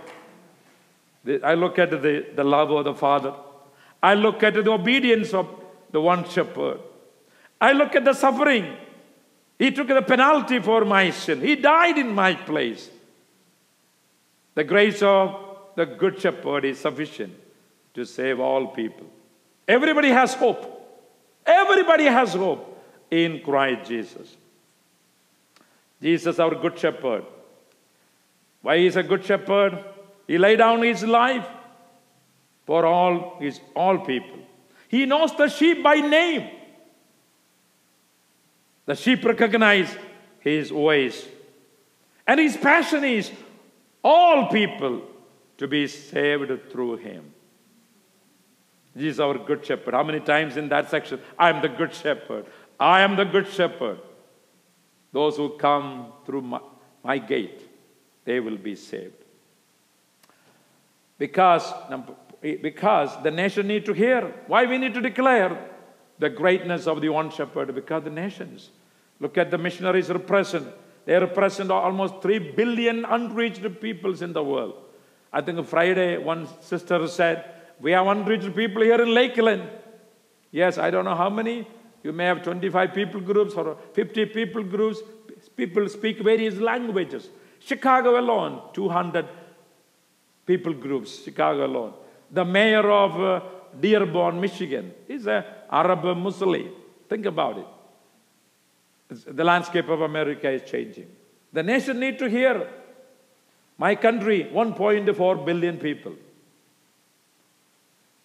I 1.43 1.55
look 1.55 1.81
at 1.81 1.91
the, 1.91 2.27
the 2.33 2.45
love 2.45 2.71
of 2.71 2.85
the 2.85 2.95
Father. 2.95 3.35
I 4.01 4.15
look 4.15 4.45
at 4.45 4.55
the 4.55 4.71
obedience 4.71 5.35
of 5.35 5.49
the 5.91 6.01
one 6.01 6.29
shepherd. 6.29 6.79
I 7.61 7.73
look 7.73 7.97
at 7.97 8.05
the 8.05 8.13
suffering. 8.13 8.77
He 9.59 9.73
took 9.73 9.89
the 9.89 10.03
penalty 10.03 10.61
for 10.61 10.85
my 10.85 11.11
sin. 11.11 11.41
He 11.41 11.57
died 11.57 11.99
in 11.99 12.15
my 12.15 12.35
place. 12.35 12.89
The 14.55 14.63
grace 14.63 15.03
of 15.03 15.37
the 15.75 15.87
good 15.87 16.21
shepherd 16.21 16.65
is 16.67 16.79
sufficient 16.79 17.35
to 17.95 18.05
save 18.05 18.39
all 18.39 18.69
people. 18.69 19.07
Everybody 19.67 20.11
has 20.11 20.35
hope. 20.35 20.69
Everybody 21.45 22.05
has 22.05 22.35
hope 22.35 22.72
in 23.13 23.41
Christ 23.41 23.89
Jesus. 23.89 24.37
Jesus, 26.01 26.39
our 26.39 26.55
good 26.55 26.79
shepherd. 26.79 27.25
Why 28.63 28.77
is 28.77 28.97
a 28.97 29.03
good 29.03 29.25
shepherd? 29.25 29.85
He 30.27 30.39
laid 30.39 30.57
down 30.57 30.83
his 30.83 31.05
life 31.05 31.47
for 32.67 32.87
all 32.87 33.37
his 33.39 33.61
all 33.77 33.99
people. 33.99 34.39
He 34.89 35.05
knows 35.05 35.37
the 35.37 35.49
sheep 35.49 35.83
by 35.83 35.97
name. 35.97 36.49
The 38.87 38.97
sheep 38.97 39.25
recognize 39.25 39.95
his 40.41 40.73
ways. 40.73 41.29
And 42.27 42.41
his 42.41 42.57
passion 42.57 43.05
is 43.05 43.31
all 44.03 44.49
people 44.49 45.03
to 45.59 45.69
be 45.69 45.87
saved 45.87 46.71
through 46.71 46.97
him. 46.97 47.33
He 48.97 49.09
is 49.09 49.21
our 49.21 49.39
good 49.39 49.65
shepherd. 49.65 49.95
How 49.95 50.03
many 50.03 50.21
times 50.21 50.57
in 50.57 50.69
that 50.69 50.91
section? 50.91 51.21
I 51.39 51.51
am 51.51 51.63
the 51.63 51.69
good 51.69 51.95
shepherd. 51.95 52.47
I 52.83 53.03
am 53.03 53.15
the 53.15 53.25
good 53.25 53.47
shepherd. 53.47 54.01
Those 55.13 55.37
who 55.37 55.51
come 55.51 56.13
through 56.27 56.43
my, 56.43 56.61
my 57.05 57.19
gate, 57.19 57.61
they 58.25 58.41
will 58.41 58.57
be 58.57 58.75
saved. 58.75 59.15
Because, 61.17 61.73
because 62.41 63.23
the 63.23 63.31
nation 63.31 63.69
need 63.69 63.87
to 63.87 63.93
hear. 63.93 64.35
Why 64.49 64.67
we 64.67 64.79
need 64.79 64.95
to 64.95 65.01
declare 65.01 65.57
the 66.19 66.29
greatness 66.29 66.89
of 66.89 67.01
the 67.01 67.09
one 67.11 67.31
shepherd? 67.31 67.73
Because 67.73 68.03
the 68.03 68.11
nations. 68.11 68.71
Look 69.21 69.39
at 69.39 69.53
the 69.53 69.59
missionaries 69.59 70.09
represent. 70.09 70.67
They 71.05 71.17
represent 71.17 71.71
almost 71.71 72.21
3 72.21 72.41
billion 72.57 73.05
unreached 73.05 73.81
peoples 73.81 74.23
in 74.23 74.33
the 74.33 74.43
world. 74.43 74.75
I 75.33 75.41
think 75.41 75.65
Friday, 75.69 76.19
one 76.19 76.49
sister 76.61 77.07
said, 77.07 77.45
We 77.81 77.93
have 77.93 78.09
unreached 78.09 78.57
people 78.57 78.83
here 78.83 79.01
in 79.01 79.15
Lakeland. 79.15 79.71
Yes, 80.51 80.79
I 80.79 80.91
don't 80.91 81.05
know 81.05 81.15
how 81.15 81.31
many. 81.31 81.69
You 82.03 82.13
may 82.13 82.25
have 82.25 82.43
25 82.43 82.95
people 82.95 83.21
groups 83.21 83.55
or 83.55 83.77
50 83.93 84.27
people 84.27 84.63
groups. 84.63 85.01
People 85.57 85.89
speak 85.89 86.21
various 86.21 86.57
languages. 86.57 87.29
Chicago 87.61 88.19
alone, 88.19 88.61
200 88.73 89.29
people 90.45 90.75
groups, 90.75 91.23
Chicago 91.23 91.67
alone. 91.67 91.95
The 92.31 92.45
mayor 92.45 92.91
of 92.91 93.21
uh, 93.21 93.41
Dearborn, 93.79 94.41
Michigan, 94.41 94.93
is 95.09 95.27
an 95.27 95.45
Arab 95.71 96.17
Muslim. 96.17 96.71
Think 97.09 97.27
about 97.27 97.59
it. 97.59 97.67
It's, 99.11 99.25
the 99.25 99.45
landscape 99.45 99.89
of 99.89 100.01
America 100.01 100.51
is 100.51 100.69
changing. 100.69 101.09
The 101.53 101.63
nation 101.63 102.01
need 102.01 102.19
to 102.19 102.29
hear. 102.29 102.69
My 103.79 103.95
country, 103.95 104.51
1.4 104.53 105.47
billion 105.47 105.79
people. 105.79 106.15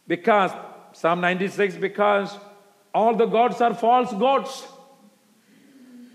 Because, 0.07 0.51
Psalm 0.93 1.21
96, 1.21 1.75
because 1.75 2.37
all 2.97 3.15
the 3.15 3.29
gods 3.37 3.61
are 3.61 3.75
false 3.85 4.11
gods. 4.25 4.51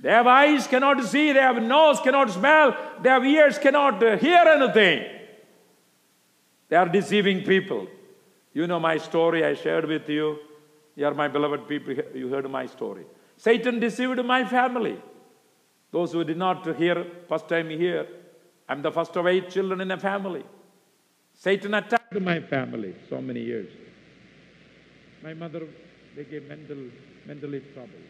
They 0.03 0.11
have 0.11 0.27
eyes, 0.27 0.67
cannot 0.67 1.05
see. 1.05 1.27
They 1.33 1.45
have 1.49 1.63
nose, 1.63 2.01
cannot 2.07 2.31
smell. 2.31 2.77
They 3.01 3.09
have 3.09 3.25
ears, 3.25 3.57
cannot 3.59 4.03
uh, 4.03 4.17
hear 4.17 4.43
anything. 4.57 4.99
They 6.69 6.77
are 6.77 6.89
deceiving 6.89 7.45
people. 7.45 7.87
You 8.53 8.67
know 8.67 8.81
my 8.81 8.97
story, 8.99 9.45
I 9.45 9.55
shared 9.55 9.87
with 9.95 10.09
you. 10.09 10.39
You 10.97 11.07
are 11.07 11.15
my 11.15 11.29
beloved 11.29 11.69
people, 11.69 11.95
you 12.15 12.29
heard 12.29 12.51
my 12.51 12.67
story. 12.67 13.05
Satan 13.37 13.79
deceived 13.79 14.25
my 14.25 14.45
family. 14.45 14.97
Those 15.93 16.13
who 16.13 16.25
did 16.25 16.37
not 16.37 16.67
hear, 16.77 17.07
first 17.29 17.49
time 17.49 17.71
here, 17.71 18.07
I'm 18.69 18.83
the 18.83 18.91
first 18.91 19.17
of 19.17 19.27
eight 19.27 19.51
children 19.51 19.81
in 19.81 19.91
a 19.91 19.99
family. 19.99 20.45
Satan 21.33 21.75
attacked 21.75 22.21
my 22.21 22.41
family 22.41 22.95
so 23.09 23.21
many 23.21 23.41
years. 23.41 23.71
My 25.23 25.35
mother 25.35 25.63
became 26.17 26.49
mental, 26.49 26.83
mentally 27.27 27.61
troubled, 27.75 28.09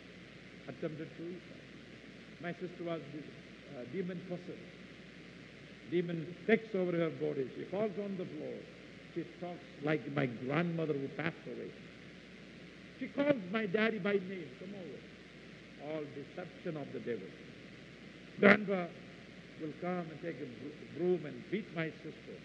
attempted 0.69 1.09
suicide. 1.17 1.67
My 2.43 2.53
sister 2.53 2.83
was 2.85 3.01
uh, 3.01 3.85
demon 3.93 4.21
possessed. 4.29 4.83
Demon 5.91 6.27
takes 6.47 6.75
over 6.75 6.93
her 6.93 7.11
body. 7.11 7.47
She 7.57 7.65
falls 7.71 7.93
on 8.03 8.17
the 8.17 8.25
floor. 8.25 8.57
She 9.15 9.23
talks 9.41 9.63
like 9.85 10.01
my 10.15 10.27
grandmother 10.27 10.95
who 10.95 11.07
passed 11.21 11.45
away. 11.47 11.71
She 12.99 13.09
calls 13.09 13.37
my 13.53 13.67
daddy 13.67 13.99
by 13.99 14.15
name. 14.15 14.49
Come 14.59 14.75
over. 14.75 15.01
All 15.93 16.05
deception 16.17 16.81
of 16.81 16.87
the 16.93 17.01
devil. 17.01 17.29
Grandpa 18.41 18.87
will 19.61 19.75
come 19.81 20.07
and 20.11 20.19
take 20.23 20.37
a 20.41 20.99
broom 20.99 21.27
and 21.27 21.37
beat 21.51 21.69
my 21.77 21.87
sister. 22.03 22.37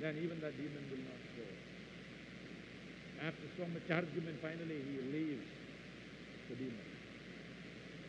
Then 0.00 0.16
even 0.22 0.40
that 0.40 0.56
demon 0.56 0.84
will 0.90 1.04
not 1.04 1.20
go. 1.36 1.67
After 3.18 3.46
so 3.58 3.66
much 3.74 3.90
argument, 3.90 4.38
finally 4.40 4.78
he 4.78 4.96
leaves 5.10 5.48
the 6.48 6.54
demon. 6.54 6.88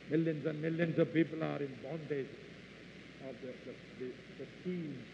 Millions 0.10 0.46
and 0.46 0.62
millions 0.62 0.98
of 1.00 1.13
people 1.13 1.44
are 1.44 1.58
in 1.58 1.74
bondage 1.82 2.30
of 3.25 3.36
the, 3.42 3.51
the, 3.66 3.74
the, 4.00 4.10
the 4.38 4.48
schemes 4.62 5.06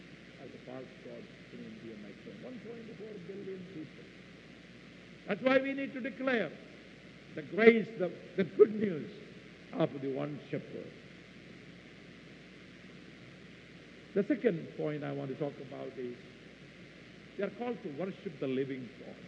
of 0.44 0.48
the 0.52 0.60
false 0.68 0.92
gods 1.04 1.32
in 1.52 1.60
India, 1.64 1.96
my 2.04 2.12
friend. 2.24 2.60
1.4 2.60 3.26
billion 3.26 3.60
people. 3.72 4.04
That's 5.28 5.42
why 5.42 5.58
we 5.58 5.72
need 5.72 5.92
to 5.94 6.00
declare 6.00 6.50
the 7.34 7.42
grace, 7.42 7.86
the, 7.98 8.10
the 8.36 8.44
good 8.44 8.78
news 8.78 9.10
of 9.74 9.90
the 10.00 10.12
one 10.12 10.38
shepherd. 10.50 10.90
The 14.14 14.24
second 14.28 14.66
point 14.78 15.04
I 15.04 15.12
want 15.12 15.28
to 15.28 15.36
talk 15.36 15.52
about 15.68 15.92
is 15.98 16.16
they 17.36 17.44
are 17.44 17.52
called 17.58 17.76
to 17.82 17.88
worship 17.98 18.40
the 18.40 18.46
living 18.46 18.88
God. 19.00 19.25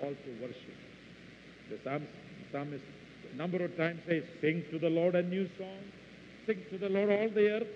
To 0.00 0.30
worship. 0.40 0.76
The 1.70 1.78
Psalms, 1.82 2.06
psalmist 2.52 2.84
number 3.36 3.62
of 3.64 3.76
times 3.76 4.00
says, 4.08 4.22
Sing 4.40 4.64
to 4.70 4.78
the 4.78 4.88
Lord 4.88 5.14
a 5.14 5.22
new 5.22 5.48
song. 5.58 5.82
Sing 6.46 6.62
to 6.70 6.78
the 6.78 6.88
Lord 6.88 7.10
all 7.10 7.28
the 7.28 7.50
earth. 7.50 7.68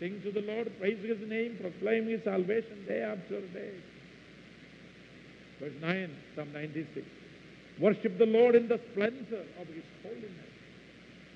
Sing 0.00 0.20
to 0.22 0.32
the 0.32 0.40
Lord, 0.40 0.72
praise 0.78 0.98
his 1.04 1.28
name, 1.28 1.58
proclaim 1.60 2.06
his 2.06 2.22
salvation 2.24 2.84
day 2.86 3.02
after 3.02 3.40
day. 3.48 3.74
Verse 5.60 5.72
9, 5.80 6.16
Psalm 6.36 6.52
96. 6.52 7.06
Worship 7.80 8.18
the 8.18 8.26
Lord 8.26 8.54
in 8.54 8.68
the 8.68 8.80
splendor 8.92 9.44
of 9.60 9.66
his 9.66 9.84
holiness. 10.02 10.30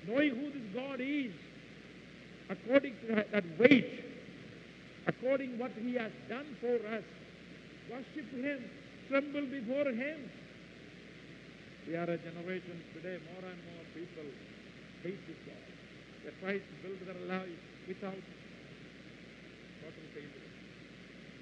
Knowing 0.07 0.29
who 0.31 0.51
this 0.51 0.73
God 0.73 0.99
is, 0.99 1.31
according 2.49 2.95
to 3.07 3.25
that 3.31 3.43
weight, 3.59 4.03
according 5.07 5.57
what 5.59 5.71
he 5.79 5.95
has 5.95 6.11
done 6.29 6.45
for 6.59 6.75
us. 6.75 7.03
Worship 7.91 8.31
him, 8.31 8.63
tremble 9.09 9.47
before 9.51 9.89
him. 9.91 10.19
We 11.87 11.95
are 11.95 12.07
a 12.07 12.17
generation 12.17 12.79
today, 12.95 13.19
more 13.27 13.43
and 13.43 13.59
more 13.67 13.83
people 13.91 14.27
this 15.03 15.39
God. 15.43 15.63
They 16.23 16.31
try 16.39 16.55
to 16.55 16.73
build 16.79 16.99
their 17.03 17.21
lives 17.27 17.59
without 17.87 18.15
total 18.15 20.05
failure. 20.15 20.47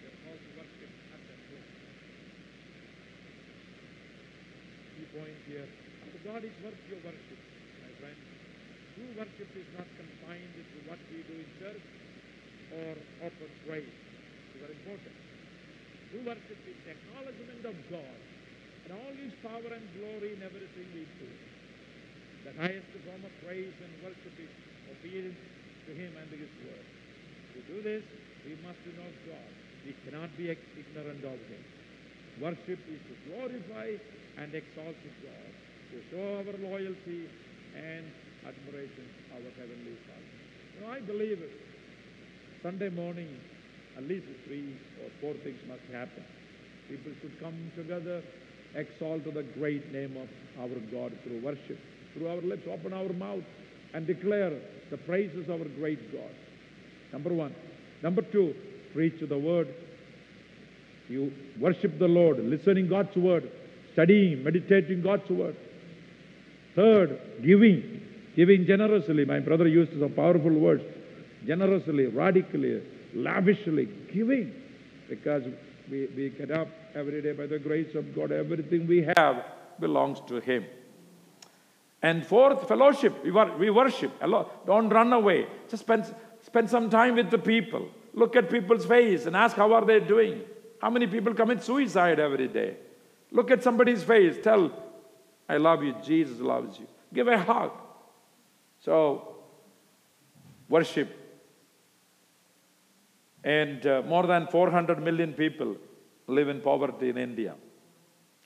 They 0.02 0.10
to 0.10 0.50
worship 0.58 0.92
at 1.14 1.22
their 1.22 1.42
home. 1.46 1.68
Key 4.98 5.06
point 5.14 5.40
here. 5.46 5.70
God 6.26 6.42
is 6.46 6.56
worth 6.66 6.82
your 6.90 7.02
worship, 7.06 7.42
my 7.86 7.92
friend. 8.02 8.20
True 8.98 9.12
worship 9.14 9.50
is 9.58 9.70
not 9.78 9.90
confined 9.94 10.54
to 10.58 10.78
what 10.90 11.02
we 11.14 11.22
do 11.22 11.36
in 11.38 11.50
church 11.62 11.86
or 12.82 12.94
open 13.26 13.52
praise. 13.66 13.86
It's 13.86 14.58
very 14.58 14.74
important. 14.74 15.31
True 16.12 16.28
worship 16.28 16.60
is 16.68 16.76
acknowledgement 16.84 17.64
of 17.64 17.76
God 17.88 18.20
and 18.84 18.92
all 18.92 19.16
His 19.16 19.32
power 19.40 19.72
and 19.72 19.88
glory 19.96 20.36
in 20.36 20.44
everything 20.44 20.92
we 20.92 21.08
do. 21.16 21.32
The 22.44 22.52
highest 22.60 22.92
form 23.08 23.24
of 23.24 23.32
praise 23.40 23.72
and 23.80 23.96
worship 24.04 24.36
is 24.36 24.52
obedience 24.92 25.40
to 25.88 25.96
Him 25.96 26.20
and 26.20 26.28
to 26.28 26.36
His 26.36 26.52
word. 26.68 26.88
To 27.56 27.60
do 27.64 27.80
this, 27.80 28.04
we 28.44 28.60
must 28.60 28.84
know 28.92 29.08
God. 29.24 29.52
We 29.88 29.96
cannot 30.04 30.36
be 30.36 30.52
ignorant 30.52 31.24
of 31.24 31.40
Him. 31.48 31.64
Worship 32.40 32.84
is 32.92 33.00
to 33.08 33.16
glorify 33.24 33.96
and 34.36 34.52
exalt 34.54 35.00
God, 35.24 35.52
to 35.96 35.98
show 36.12 36.44
our 36.44 36.56
loyalty 36.60 37.32
and 37.72 38.12
admiration 38.44 39.08
of 39.32 39.48
our 39.48 39.52
Heavenly 39.56 39.96
Father. 40.08 40.28
You 40.76 40.82
know, 40.82 40.92
I 40.92 41.00
believe. 41.00 41.40
Sunday 42.62 42.90
morning, 42.90 43.40
at 43.98 44.04
least 44.08 44.26
three 44.46 44.76
or 45.04 45.10
four 45.20 45.34
things 45.44 45.60
must 45.68 45.82
happen. 45.92 46.24
People 46.90 47.12
should 47.22 47.40
come 47.40 47.72
together, 47.76 48.22
exalt 48.76 49.24
to 49.26 49.32
the 49.32 49.44
great 49.44 49.92
name 49.92 50.18
of 50.18 50.28
our 50.62 50.80
God 50.92 51.12
through 51.24 51.42
worship, 51.42 51.80
through 52.14 52.28
our 52.28 52.42
lips, 52.42 52.68
open 52.70 52.94
our 52.94 53.14
mouth, 53.14 53.44
and 53.94 54.08
declare 54.08 54.54
the 54.90 54.98
praises 54.98 55.50
of 55.50 55.62
our 55.62 55.68
great 55.80 56.12
God. 56.12 56.32
Number 57.14 57.34
one. 57.34 57.54
Number 58.02 58.22
two, 58.22 58.56
preach 58.94 59.22
the 59.22 59.38
word. 59.38 59.68
You 61.10 61.32
worship 61.60 62.00
the 62.00 62.08
Lord, 62.08 62.40
listening 62.40 62.88
God's 62.88 63.16
word, 63.16 63.52
studying, 63.94 64.44
meditating 64.44 65.02
God's 65.02 65.30
word. 65.30 65.56
Third, 66.76 67.20
giving. 67.44 68.02
Giving 68.36 68.66
generously. 68.66 69.26
My 69.26 69.40
brother 69.40 69.68
used 69.68 69.92
some 70.00 70.14
powerful 70.14 70.52
words. 70.52 70.84
Generously, 71.46 72.08
radically, 72.08 72.82
lavishly, 73.14 73.88
giving. 74.14 74.54
Because 75.10 75.44
we, 75.90 76.08
we 76.16 76.30
get 76.30 76.52
up 76.52 76.68
every 76.96 77.22
day 77.22 77.34
by 77.34 77.48
the 77.48 77.60
grace 77.60 77.96
of 77.96 78.16
God. 78.16 78.32
Everything 78.32 78.88
we 78.88 79.04
have 79.18 79.46
belongs 79.80 80.20
to 80.28 80.40
Him. 80.40 80.66
And 82.02 82.26
fourth, 82.26 82.68
fellowship. 82.68 83.24
We, 83.24 83.32
wor- 83.32 83.56
we 83.58 83.70
worship. 83.70 84.12
Don't 84.66 84.90
run 84.90 85.14
away. 85.14 85.48
Just 85.70 85.84
spend, 85.84 86.14
spend 86.44 86.70
some 86.70 86.90
time 86.90 87.16
with 87.16 87.30
the 87.30 87.38
people. 87.38 87.88
Look 88.14 88.36
at 88.36 88.50
people's 88.50 88.86
face 88.86 89.26
and 89.26 89.36
ask 89.36 89.56
how 89.56 89.72
are 89.74 89.86
they 89.86 90.00
doing. 90.00 90.42
How 90.82 90.90
many 90.90 91.08
people 91.08 91.34
commit 91.34 91.64
suicide 91.64 92.20
every 92.20 92.48
day? 92.48 92.76
Look 93.32 93.52
at 93.52 93.64
somebody's 93.64 94.04
face. 94.04 94.38
Tell, 94.42 94.72
I 95.48 95.58
love 95.58 95.84
you. 95.84 95.96
Jesus 96.04 96.40
loves 96.40 96.80
you. 96.80 96.88
Give 97.14 97.28
a 97.28 97.38
hug. 97.38 97.72
So, 98.84 99.36
worship. 100.68 101.21
And 103.44 103.86
uh, 103.86 104.04
more 104.06 104.28
than 104.28 104.48
400 104.48 105.02
million 105.02 105.34
people 105.34 105.76
live 106.28 106.48
in 106.48 106.62
poverty 106.62 107.10
in 107.10 107.18
India. 107.18 107.56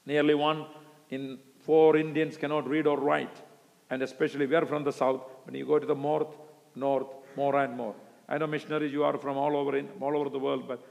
Nearly 0.06 0.36
one 0.36 0.66
in 1.10 1.40
four 1.60 1.98
Indians 1.98 2.38
cannot 2.38 2.68
read 2.68 2.88
or 2.88 3.00
write. 3.00 3.42
And 3.90 4.02
especially 4.02 4.46
we 4.46 4.56
are 4.56 4.66
from 4.66 4.84
the 4.84 4.92
south. 4.92 5.22
When 5.44 5.56
you 5.56 5.66
go 5.66 5.80
to 5.80 5.86
the 5.86 5.96
north, 5.96 6.36
north, 6.76 7.08
more 7.36 7.60
and 7.60 7.76
more. 7.76 7.96
I 8.28 8.38
know 8.38 8.48
missionaries, 8.48 8.92
you 8.92 9.04
are 9.04 9.18
from 9.18 9.38
all 9.38 9.56
over, 9.56 9.78
in, 9.78 9.90
all 10.02 10.18
over 10.18 10.30
the 10.30 10.40
world, 10.40 10.68
but 10.68 10.84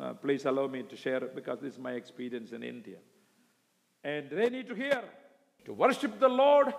uh, 0.00 0.14
please 0.14 0.46
allow 0.46 0.66
me 0.66 0.82
to 0.84 0.96
share 0.96 1.20
because 1.20 1.60
this 1.60 1.74
is 1.74 1.78
my 1.78 1.92
experience 1.92 2.52
in 2.52 2.62
India. 2.62 2.96
And 4.04 4.30
they 4.30 4.48
need 4.48 4.68
to 4.68 4.74
hear, 4.74 5.02
to 5.66 5.72
worship 5.72 6.18
the 6.18 6.28
Lord 6.28 6.72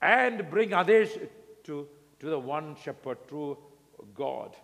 and 0.00 0.48
bring 0.50 0.72
others 0.72 1.10
to, 1.64 1.88
to 2.20 2.26
the 2.26 2.38
one 2.38 2.76
shepherd, 2.82 3.18
true 3.28 3.58
God. 4.14 4.54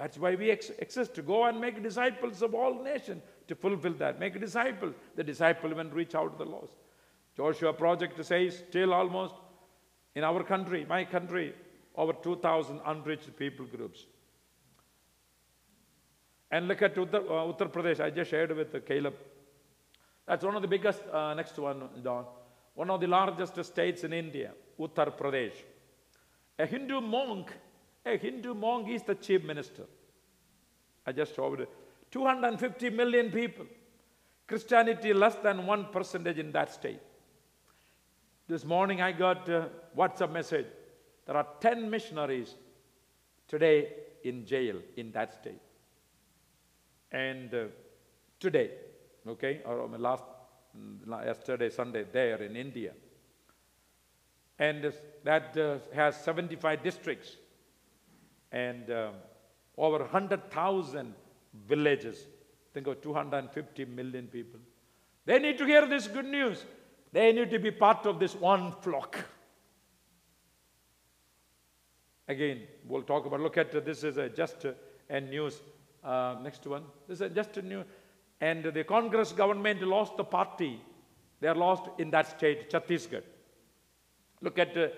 That's 0.00 0.16
why 0.16 0.34
we 0.34 0.50
ex- 0.50 0.70
exist, 0.78 1.14
to 1.16 1.22
go 1.22 1.44
and 1.44 1.60
make 1.60 1.82
disciples 1.82 2.40
of 2.40 2.54
all 2.54 2.82
nations, 2.82 3.22
to 3.48 3.54
fulfill 3.54 3.92
that. 3.98 4.18
Make 4.18 4.40
disciples. 4.40 4.94
The 5.14 5.22
disciple 5.22 5.70
even 5.70 5.90
reach 5.90 6.14
out 6.14 6.38
to 6.38 6.42
the 6.42 6.50
lost. 6.50 6.72
Joshua 7.36 7.74
Project 7.74 8.24
says 8.24 8.62
still 8.66 8.94
almost 8.94 9.34
in 10.14 10.24
our 10.24 10.42
country, 10.42 10.86
my 10.88 11.04
country, 11.04 11.52
over 11.94 12.14
2,000 12.14 12.80
unreached 12.86 13.36
people 13.36 13.66
groups. 13.66 14.06
And 16.50 16.66
look 16.66 16.80
at 16.80 16.94
Uttar, 16.94 17.16
uh, 17.16 17.52
Uttar 17.52 17.70
Pradesh. 17.70 18.00
I 18.00 18.08
just 18.08 18.30
shared 18.30 18.56
with 18.56 18.74
uh, 18.74 18.80
Caleb. 18.80 19.16
That's 20.26 20.42
one 20.42 20.56
of 20.56 20.62
the 20.62 20.68
biggest, 20.68 21.02
uh, 21.12 21.34
next 21.34 21.58
one, 21.58 21.90
Don. 22.02 22.24
One 22.72 22.88
of 22.88 23.02
the 23.02 23.06
largest 23.06 23.62
states 23.62 24.02
in 24.04 24.14
India, 24.14 24.52
Uttar 24.78 25.14
Pradesh. 25.14 25.58
A 26.58 26.64
Hindu 26.64 27.02
monk, 27.02 27.52
a 28.04 28.16
Hindu 28.16 28.54
monk 28.54 28.88
is 28.88 29.02
the 29.02 29.14
chief 29.14 29.44
minister. 29.44 29.84
I 31.06 31.12
just 31.12 31.34
showed 31.34 31.60
it. 31.60 31.68
250 32.10 32.90
million 32.90 33.30
people. 33.30 33.66
Christianity 34.46 35.12
less 35.12 35.36
than 35.36 35.66
1 35.66 35.86
percentage 35.92 36.38
in 36.38 36.52
that 36.52 36.72
state. 36.72 37.00
This 38.48 38.64
morning 38.64 39.00
I 39.00 39.12
got 39.12 39.48
a 39.48 39.68
WhatsApp 39.96 40.32
message. 40.32 40.66
There 41.26 41.36
are 41.36 41.46
10 41.60 41.88
missionaries 41.88 42.56
today 43.46 43.92
in 44.24 44.44
jail 44.44 44.76
in 44.96 45.12
that 45.12 45.34
state. 45.34 45.60
And 47.12 47.54
uh, 47.54 47.64
today, 48.38 48.70
okay, 49.26 49.60
or 49.64 49.88
last, 49.98 50.24
yesterday, 51.24 51.70
Sunday, 51.70 52.04
there 52.10 52.42
in 52.42 52.56
India. 52.56 52.92
And 54.58 54.92
that 55.24 55.56
uh, 55.56 55.78
has 55.94 56.22
75 56.22 56.82
districts 56.82 57.36
and 58.52 58.90
uh, 58.90 59.10
over 59.76 59.98
100,000 59.98 61.14
villages. 61.68 62.26
Think 62.72 62.86
of 62.86 63.00
250 63.00 63.84
million 63.86 64.26
people. 64.26 64.60
They 65.26 65.38
need 65.38 65.58
to 65.58 65.66
hear 65.66 65.86
this 65.86 66.06
good 66.06 66.26
news. 66.26 66.64
They 67.12 67.32
need 67.32 67.50
to 67.50 67.58
be 67.58 67.70
part 67.70 68.06
of 68.06 68.20
this 68.20 68.34
one 68.34 68.72
flock. 68.80 69.18
Again, 72.28 72.62
we'll 72.86 73.02
talk 73.02 73.26
about, 73.26 73.40
look 73.40 73.58
at 73.58 73.84
this 73.84 74.04
is 74.04 74.16
a 74.16 74.28
just 74.28 74.64
a 75.08 75.20
news 75.20 75.60
uh, 76.04 76.36
next 76.42 76.66
one. 76.66 76.84
This 77.08 77.20
is 77.20 77.32
just 77.34 77.56
a 77.56 77.62
new, 77.62 77.84
and 78.40 78.64
the 78.64 78.84
Congress 78.84 79.32
government 79.32 79.82
lost 79.82 80.16
the 80.16 80.24
party. 80.24 80.80
They 81.40 81.48
are 81.48 81.54
lost 81.54 81.84
in 81.98 82.10
that 82.10 82.38
state, 82.38 82.70
Chhattisgarh. 82.70 83.22
Look 84.40 84.58
at 84.58 84.76
uh, 84.76 84.88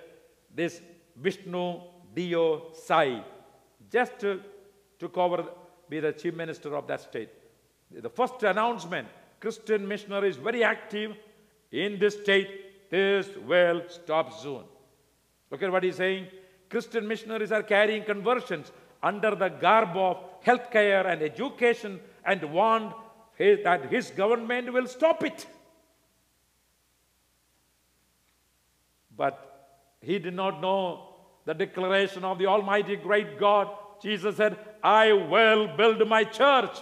this 0.54 0.80
Vishnu 1.16 1.80
Deo 2.14 2.72
Sai, 2.74 3.24
just 3.92 4.12
took 4.98 5.18
over, 5.18 5.44
be 5.88 6.00
the 6.00 6.12
chief 6.12 6.34
minister 6.34 6.74
of 6.74 6.86
that 6.86 7.00
state. 7.02 7.28
The 7.90 8.08
first 8.08 8.42
announcement 8.42 9.08
Christian 9.38 9.86
missionaries 9.86 10.36
very 10.36 10.62
active 10.62 11.16
in 11.72 11.98
this 11.98 12.14
state. 12.14 12.90
This 12.90 13.28
will 13.46 13.82
stop 13.88 14.32
soon. 14.40 14.62
Look 15.50 15.62
at 15.62 15.72
what 15.72 15.82
he's 15.82 15.96
saying. 15.96 16.28
Christian 16.70 17.08
missionaries 17.08 17.50
are 17.50 17.62
carrying 17.62 18.04
conversions 18.04 18.70
under 19.02 19.34
the 19.34 19.48
garb 19.48 19.96
of 19.96 20.42
healthcare 20.44 21.06
and 21.06 21.22
education 21.22 22.00
and 22.24 22.42
warned 22.52 22.92
that 23.38 23.90
his 23.90 24.10
government 24.10 24.72
will 24.72 24.86
stop 24.86 25.24
it. 25.24 25.46
But 29.16 29.96
he 30.00 30.18
did 30.18 30.34
not 30.34 30.60
know 30.60 31.08
the 31.44 31.54
declaration 31.54 32.24
of 32.24 32.38
the 32.38 32.46
Almighty 32.46 32.96
great 32.96 33.38
God. 33.40 33.68
Jesus 34.02 34.36
said, 34.36 34.58
I 34.82 35.12
will 35.12 35.76
build 35.76 36.06
my 36.08 36.24
church. 36.24 36.76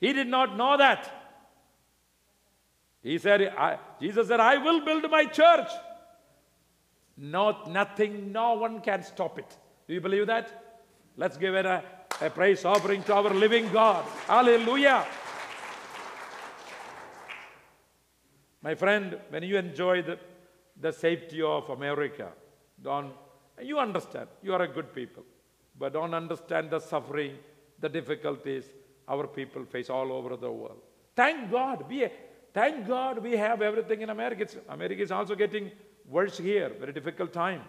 He 0.00 0.12
did 0.12 0.28
not 0.28 0.56
know 0.56 0.76
that. 0.76 1.10
He 3.02 3.18
said, 3.18 3.42
I, 3.58 3.78
Jesus 4.00 4.28
said, 4.28 4.38
I 4.38 4.58
will 4.58 4.84
build 4.84 5.10
my 5.10 5.24
church. 5.24 5.68
No, 7.16 7.58
nothing, 7.68 8.32
no 8.32 8.54
one 8.54 8.80
can 8.80 9.02
stop 9.02 9.38
it. 9.38 9.56
Do 9.86 9.94
you 9.94 10.00
believe 10.00 10.28
that? 10.28 10.62
Let's 11.16 11.36
give 11.36 11.54
it 11.54 11.66
a, 11.66 11.82
a 12.20 12.30
praise 12.30 12.64
offering 12.64 13.02
to 13.04 13.14
our 13.14 13.34
living 13.34 13.70
God. 13.72 14.04
Hallelujah. 14.26 15.04
My 18.62 18.76
friend, 18.76 19.18
when 19.30 19.42
you 19.42 19.58
enjoy 19.58 20.02
the, 20.02 20.18
the 20.80 20.92
safety 20.92 21.42
of 21.42 21.68
America, 21.68 22.28
don't, 22.80 23.12
you 23.60 23.78
understand, 23.78 24.28
you 24.42 24.54
are 24.54 24.62
a 24.62 24.68
good 24.68 24.94
people, 24.94 25.24
but 25.82 25.92
don't 25.94 26.14
understand 26.14 26.70
the 26.70 26.78
suffering, 26.78 27.32
the 27.80 27.88
difficulties 27.88 28.66
our 29.08 29.26
people 29.26 29.64
face 29.64 29.90
all 29.90 30.12
over 30.12 30.36
the 30.36 30.50
world. 30.50 30.80
Thank 31.16 31.50
God, 31.50 31.92
a, 31.92 32.12
thank 32.54 32.86
God 32.86 33.18
we 33.18 33.32
have 33.36 33.60
everything 33.60 34.00
in 34.00 34.10
America. 34.10 34.42
It's, 34.42 34.56
America 34.68 35.02
is 35.02 35.10
also 35.10 35.34
getting 35.34 35.72
worse 36.08 36.38
here, 36.38 36.70
very 36.78 36.92
difficult 36.92 37.32
time. 37.32 37.62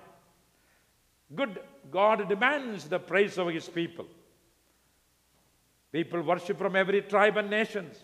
Good 1.34 1.60
God 1.90 2.30
demands 2.30 2.88
the 2.88 3.00
praise 3.00 3.40
of 3.40 3.48
his 3.48 3.68
people. 3.68 4.06
People 5.92 6.22
worship 6.22 6.60
from 6.60 6.76
every 6.76 7.02
tribe 7.02 7.38
and 7.38 7.50
nations. 7.50 7.98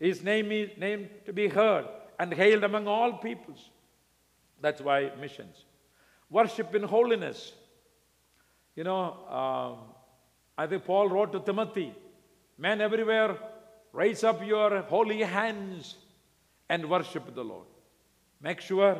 His 0.00 0.24
name 0.24 0.50
is 0.50 0.70
named 0.76 1.10
to 1.26 1.32
be 1.32 1.46
heard 1.46 1.86
and 2.18 2.34
hailed 2.34 2.64
among 2.64 2.88
all 2.88 3.12
peoples. 3.18 3.70
That's 4.60 4.80
why 4.80 5.12
missions. 5.20 5.64
Worship 6.28 6.74
in 6.74 6.82
holiness. 6.82 7.52
You 8.78 8.84
know, 8.84 9.06
um, 9.28 9.78
I 10.56 10.68
think 10.68 10.84
Paul 10.84 11.08
wrote 11.08 11.32
to 11.32 11.40
Timothy, 11.40 11.92
men 12.58 12.80
everywhere, 12.80 13.36
raise 13.92 14.22
up 14.22 14.46
your 14.46 14.82
holy 14.82 15.20
hands 15.22 15.96
and 16.68 16.88
worship 16.88 17.34
the 17.34 17.42
Lord. 17.42 17.66
Make 18.40 18.60
sure 18.60 18.96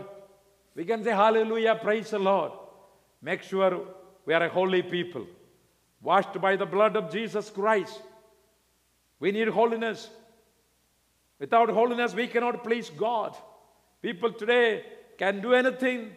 we 0.75 0.85
can 0.85 1.05
say 1.05 1.13
hallelujah, 1.13 1.79
praise 1.81 2.11
the 2.11 2.19
Lord. 2.19 2.51
Make 3.23 3.45
sure 3.45 3.87
we 4.27 4.35
are 4.35 4.43
a 4.43 4.49
holy 4.49 4.83
people, 4.83 5.25
washed 6.03 6.41
by 6.41 6.57
the 6.57 6.67
blood 6.67 6.97
of 6.97 7.13
Jesus 7.13 7.49
Christ. 7.49 8.03
We 9.21 9.31
need 9.31 9.47
holiness. 9.47 10.11
Without 11.39 11.71
holiness, 11.71 12.15
we 12.15 12.27
cannot 12.27 12.65
please 12.65 12.91
God. 12.91 13.37
People 14.03 14.33
today 14.33 14.83
can 15.19 15.41
do 15.41 15.53
anything, 15.53 16.11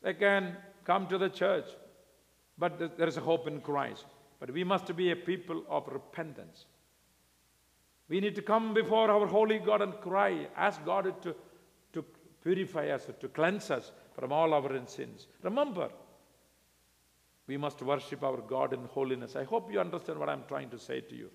they 0.00 0.14
can 0.14 0.56
come 0.84 1.08
to 1.08 1.18
the 1.18 1.28
church, 1.28 1.66
but 2.58 2.96
there 2.96 3.08
is 3.08 3.16
a 3.16 3.20
hope 3.20 3.46
in 3.46 3.60
Christ. 3.60 4.06
But 4.40 4.52
we 4.52 4.64
must 4.64 4.94
be 4.94 5.10
a 5.10 5.16
people 5.16 5.62
of 5.68 5.88
repentance. 5.88 6.66
We 8.08 8.20
need 8.20 8.34
to 8.34 8.42
come 8.42 8.74
before 8.74 9.10
our 9.10 9.26
holy 9.26 9.58
God 9.58 9.80
and 9.82 9.94
cry, 10.00 10.48
ask 10.56 10.84
God 10.84 11.22
to, 11.22 11.34
to 11.94 12.04
purify 12.42 12.88
us, 12.88 13.06
to 13.20 13.28
cleanse 13.28 13.70
us 13.70 13.92
from 14.14 14.32
all 14.32 14.52
our 14.52 14.86
sins. 14.86 15.26
Remember, 15.42 15.88
we 17.46 17.56
must 17.56 17.80
worship 17.82 18.22
our 18.22 18.38
God 18.38 18.72
in 18.72 18.84
holiness. 18.84 19.36
I 19.36 19.44
hope 19.44 19.72
you 19.72 19.80
understand 19.80 20.18
what 20.18 20.28
I'm 20.28 20.44
trying 20.48 20.70
to 20.70 20.78
say 20.78 21.00
to 21.00 21.14
you. 21.14 21.30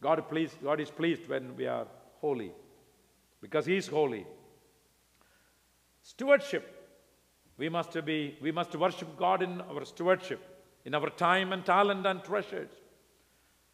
God, 0.00 0.28
pleased, 0.28 0.56
God 0.62 0.80
is 0.80 0.90
pleased 0.90 1.28
when 1.28 1.56
we 1.56 1.66
are 1.66 1.86
holy 2.20 2.52
because 3.40 3.66
He 3.66 3.76
is 3.76 3.86
holy. 3.86 4.26
Stewardship. 6.02 6.81
We 7.58 7.68
must, 7.68 7.92
be, 8.04 8.36
we 8.40 8.50
must 8.50 8.74
worship 8.74 9.16
God 9.16 9.42
in 9.42 9.60
our 9.60 9.84
stewardship, 9.84 10.40
in 10.84 10.94
our 10.94 11.10
time 11.10 11.52
and 11.52 11.64
talent 11.64 12.06
and 12.06 12.24
treasures. 12.24 12.70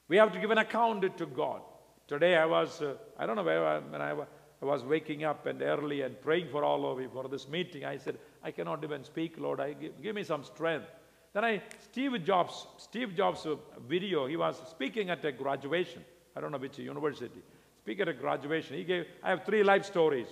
We 0.09 0.17
have 0.17 0.33
to 0.33 0.41
give 0.41 0.51
an 0.51 0.59
account 0.59 1.17
to 1.19 1.27
God. 1.27 1.63
Today 2.07 2.37
I 2.37 2.47
was, 2.47 2.81
uh, 2.83 2.95
I 3.19 3.27
don't 3.27 3.37
know 3.37 3.43
where 3.43 3.67
I, 3.67 3.79
when 3.79 4.01
I, 4.01 4.13
I 4.13 4.65
was 4.65 4.83
waking 4.83 5.25
up 5.25 5.47
and 5.47 5.63
early 5.63 6.03
and 6.03 6.21
praying 6.21 6.49
for 6.51 6.65
all 6.65 6.91
of 6.91 7.01
you 7.01 7.09
for 7.13 7.29
this 7.29 7.49
meeting. 7.49 7.85
I 7.85 7.99
said, 7.99 8.19
I 8.43 8.51
cannot 8.51 8.83
even 8.83 9.05
speak, 9.05 9.39
Lord. 9.39 9.61
I 9.61 9.75
give, 9.75 10.03
give 10.03 10.15
me 10.15 10.25
some 10.25 10.43
strength. 10.43 10.87
Then 11.35 11.45
I, 11.45 11.63
Steve 11.81 12.25
Jobs, 12.25 12.67
Steve 12.79 13.15
Jobs' 13.15 13.47
video, 13.87 14.27
he 14.27 14.37
was 14.37 14.61
speaking 14.71 15.11
at 15.11 15.25
a 15.25 15.33
graduation. 15.33 16.03
I 16.35 16.41
don't 16.41 16.51
know 16.51 16.59
which 16.59 16.79
university. 16.79 17.43
Speak 17.83 18.01
at 18.01 18.09
a 18.09 18.15
graduation. 18.15 18.77
He 18.77 18.85
gave, 18.85 19.07
I 19.23 19.31
have 19.31 19.45
three 19.45 19.63
life 19.63 19.85
stories, 19.85 20.29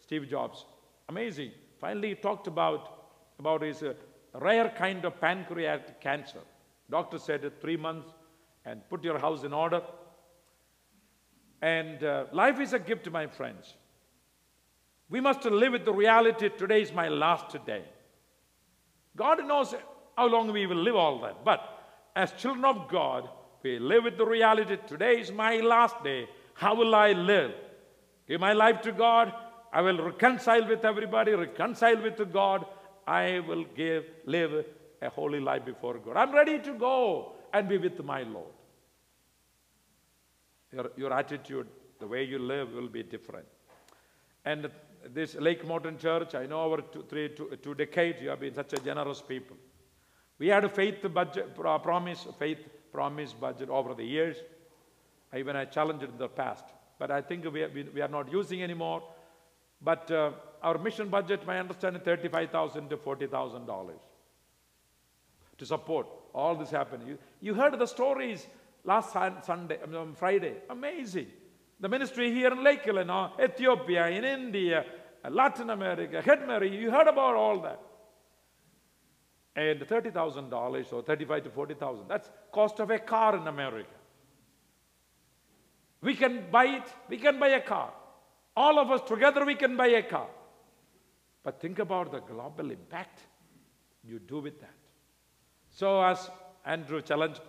Steve 0.00 0.28
Jobs. 0.28 0.64
Amazing. 1.08 1.52
Finally, 1.80 2.08
he 2.10 2.14
talked 2.14 2.46
about, 2.46 3.06
about 3.38 3.62
his 3.62 3.82
uh, 3.82 3.94
rare 4.34 4.68
kind 4.70 5.04
of 5.04 5.20
pancreatic 5.20 6.00
cancer. 6.00 6.40
Doctor 6.90 7.18
said 7.18 7.44
uh, 7.44 7.50
three 7.60 7.76
months 7.76 8.08
and 8.64 8.88
put 8.88 9.04
your 9.04 9.18
house 9.18 9.44
in 9.44 9.52
order. 9.52 9.82
And 11.62 12.02
uh, 12.02 12.26
life 12.32 12.60
is 12.60 12.72
a 12.72 12.78
gift, 12.78 13.10
my 13.10 13.26
friends. 13.26 13.74
We 15.10 15.20
must 15.20 15.44
live 15.44 15.72
with 15.72 15.84
the 15.84 15.92
reality 15.92 16.50
today 16.56 16.82
is 16.82 16.92
my 16.92 17.08
last 17.08 17.56
day. 17.64 17.84
God 19.16 19.44
knows 19.46 19.74
how 20.16 20.28
long 20.28 20.52
we 20.52 20.66
will 20.66 20.76
live 20.76 20.96
all 20.96 21.20
that. 21.22 21.44
But 21.44 21.60
as 22.14 22.32
children 22.32 22.64
of 22.64 22.88
God, 22.88 23.28
we 23.62 23.78
live 23.78 24.04
with 24.04 24.18
the 24.18 24.26
reality 24.26 24.76
today 24.86 25.20
is 25.20 25.32
my 25.32 25.56
last 25.56 26.02
day. 26.04 26.28
How 26.54 26.74
will 26.74 26.94
I 26.94 27.12
live? 27.12 27.52
Give 28.28 28.40
my 28.40 28.52
life 28.52 28.82
to 28.82 28.92
God. 28.92 29.32
I 29.72 29.82
will 29.82 30.02
reconcile 30.02 30.66
with 30.66 30.84
everybody, 30.84 31.32
reconcile 31.32 32.02
with 32.02 32.32
God. 32.32 32.64
I 33.06 33.40
will 33.40 33.64
give, 33.76 34.04
live 34.26 34.64
a 35.00 35.08
holy 35.08 35.40
life 35.40 35.64
before 35.64 35.98
God. 35.98 36.16
I'm 36.16 36.32
ready 36.32 36.58
to 36.58 36.74
go 36.74 37.32
and 37.52 37.68
be 37.68 37.78
with 37.78 38.02
my 38.04 38.22
Lord. 38.22 38.52
Your, 40.72 40.90
your 40.96 41.12
attitude, 41.12 41.66
the 41.98 42.06
way 42.06 42.24
you 42.24 42.38
live 42.38 42.72
will 42.72 42.88
be 42.88 43.02
different. 43.02 43.46
And 44.44 44.70
this 45.14 45.34
Lake 45.34 45.66
Morton 45.66 45.98
Church, 45.98 46.34
I 46.34 46.46
know 46.46 46.62
over 46.62 46.82
two, 46.82 47.04
three, 47.08 47.28
two, 47.30 47.56
two 47.62 47.74
decades, 47.74 48.20
you 48.20 48.28
have 48.28 48.40
been 48.40 48.54
such 48.54 48.72
a 48.74 48.76
generous 48.76 49.22
people. 49.22 49.56
We 50.38 50.48
had 50.48 50.64
a 50.64 50.68
faith 50.68 51.04
budget, 51.12 51.54
promise, 51.54 52.26
faith 52.38 52.58
promise 52.92 53.32
budget 53.32 53.68
over 53.68 53.94
the 53.94 54.04
years. 54.04 54.36
Even 55.36 55.56
I 55.56 55.64
challenged 55.66 56.04
it 56.04 56.10
in 56.10 56.18
the 56.18 56.28
past, 56.28 56.64
but 56.98 57.10
I 57.10 57.20
think 57.20 57.44
we 57.44 57.66
we, 57.66 57.82
we 57.94 58.00
are 58.00 58.08
not 58.08 58.32
using 58.32 58.62
anymore. 58.62 59.02
But 59.80 60.10
uh, 60.10 60.32
our 60.62 60.78
mission 60.78 61.08
budget, 61.08 61.46
my 61.46 61.58
understanding, 61.58 62.02
35,000 62.02 62.88
to 62.90 62.96
forty 62.96 63.26
thousand 63.26 63.66
dollars 63.66 64.00
to 65.58 65.66
support 65.66 66.06
all 66.32 66.54
this 66.54 66.70
happening. 66.70 67.08
You, 67.08 67.18
you 67.40 67.54
heard 67.54 67.78
the 67.78 67.86
stories 67.86 68.46
last 68.84 69.12
Sunday, 69.12 69.78
on 69.82 70.14
Friday. 70.14 70.54
Amazing. 70.70 71.26
The 71.80 71.88
ministry 71.88 72.32
here 72.32 72.52
in 72.52 72.62
Lake 72.64 72.86
Elena, 72.86 73.32
Ethiopia, 73.40 74.08
in 74.08 74.24
India, 74.24 74.84
Latin 75.28 75.70
America, 75.70 76.22
Hedmary, 76.22 76.70
you 76.80 76.90
heard 76.90 77.06
about 77.06 77.34
all 77.34 77.60
that. 77.62 77.80
And 79.54 79.80
$30,000 79.80 80.92
or 80.92 81.02
35 81.02 81.44
to 81.44 81.50
40,000, 81.50 82.08
that's 82.08 82.30
cost 82.52 82.78
of 82.78 82.90
a 82.90 82.98
car 82.98 83.36
in 83.36 83.46
America. 83.48 83.90
We 86.00 86.14
can 86.14 86.44
buy 86.50 86.66
it, 86.66 86.84
we 87.08 87.16
can 87.16 87.40
buy 87.40 87.48
a 87.48 87.60
car. 87.60 87.92
All 88.62 88.76
of 88.80 88.90
us 88.90 89.02
together, 89.08 89.44
we 89.44 89.54
can 89.54 89.76
buy 89.76 89.86
a 89.86 90.02
car. 90.02 90.26
But 91.44 91.60
think 91.60 91.78
about 91.78 92.10
the 92.10 92.18
global 92.18 92.72
impact 92.72 93.20
you 94.02 94.18
do 94.18 94.40
with 94.40 94.60
that. 94.60 94.74
So, 95.70 96.02
as 96.02 96.28
Andrew 96.64 97.00
challenged, 97.00 97.40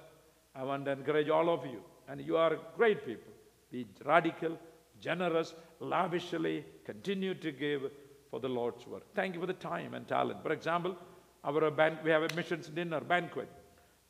I 0.54 0.64
want 0.64 0.86
to 0.86 0.92
encourage 0.92 1.30
all 1.30 1.50
of 1.50 1.66
you, 1.66 1.82
and 2.08 2.22
you 2.22 2.38
are 2.38 2.60
great 2.78 3.04
people. 3.08 3.34
Be 3.72 3.88
radical, 4.06 4.60
generous, 5.00 5.56
lavishly, 5.80 6.64
continue 6.86 7.34
to 7.34 7.52
give 7.52 7.90
for 8.30 8.40
the 8.40 8.50
Lord's 8.50 8.86
work. 8.86 9.12
Thank 9.16 9.34
you 9.34 9.42
for 9.42 9.48
the 9.48 9.54
time 9.54 9.96
and 9.96 10.08
talent. 10.08 10.44
For 10.44 10.52
example, 10.52 10.96
our 11.44 11.72
ban- 11.72 11.98
we 12.04 12.12
have 12.12 12.22
a 12.22 12.36
missions 12.36 12.68
dinner 12.68 13.02
banquet, 13.02 13.50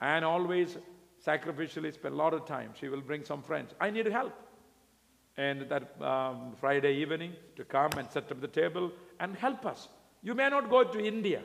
and 0.01 0.25
always 0.25 0.77
sacrificially 1.25 1.93
spend 1.93 2.13
a 2.13 2.17
lot 2.17 2.33
of 2.33 2.45
time. 2.45 2.71
She 2.77 2.89
will 2.89 3.01
bring 3.01 3.23
some 3.23 3.41
friends. 3.41 3.73
I 3.79 3.89
need 3.89 4.07
help. 4.07 4.33
And 5.37 5.69
that 5.69 6.01
um, 6.01 6.53
Friday 6.59 6.95
evening 6.97 7.33
to 7.55 7.63
come 7.63 7.91
and 7.97 8.09
set 8.11 8.31
up 8.31 8.41
the 8.41 8.47
table 8.47 8.91
and 9.19 9.35
help 9.35 9.65
us. 9.65 9.87
You 10.21 10.35
may 10.35 10.49
not 10.49 10.69
go 10.69 10.83
to 10.83 10.99
India, 10.99 11.41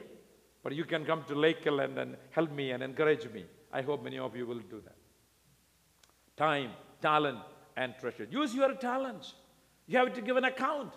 but 0.62 0.74
you 0.74 0.84
can 0.84 1.04
come 1.04 1.22
to 1.28 1.34
Lakeland 1.34 1.98
and 1.98 2.16
help 2.30 2.50
me 2.50 2.72
and 2.72 2.82
encourage 2.82 3.30
me. 3.30 3.44
I 3.72 3.82
hope 3.82 4.02
many 4.02 4.18
of 4.18 4.36
you 4.36 4.46
will 4.46 4.58
do 4.58 4.80
that. 4.80 4.96
Time, 6.36 6.70
talent, 7.00 7.38
and 7.76 7.94
treasure. 8.00 8.26
Use 8.30 8.54
your 8.54 8.74
talents. 8.74 9.34
You 9.86 9.98
have 9.98 10.12
to 10.14 10.20
give 10.20 10.36
an 10.36 10.44
account. 10.44 10.92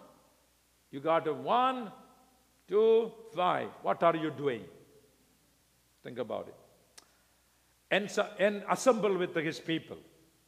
You 0.92 1.00
got 1.00 1.28
a 1.28 1.34
one, 1.34 1.92
two, 2.68 3.12
five. 3.36 3.70
What 3.84 4.02
are 4.04 4.16
you 4.16 4.32
doing? 4.32 4.64
Think 6.04 6.20
about 6.20 6.48
it. 6.48 6.56
And, 7.92 8.10
so, 8.10 8.28
and 8.40 8.64
assemble 8.70 9.18
with 9.18 9.36
his 9.36 9.60
people. 9.60 9.98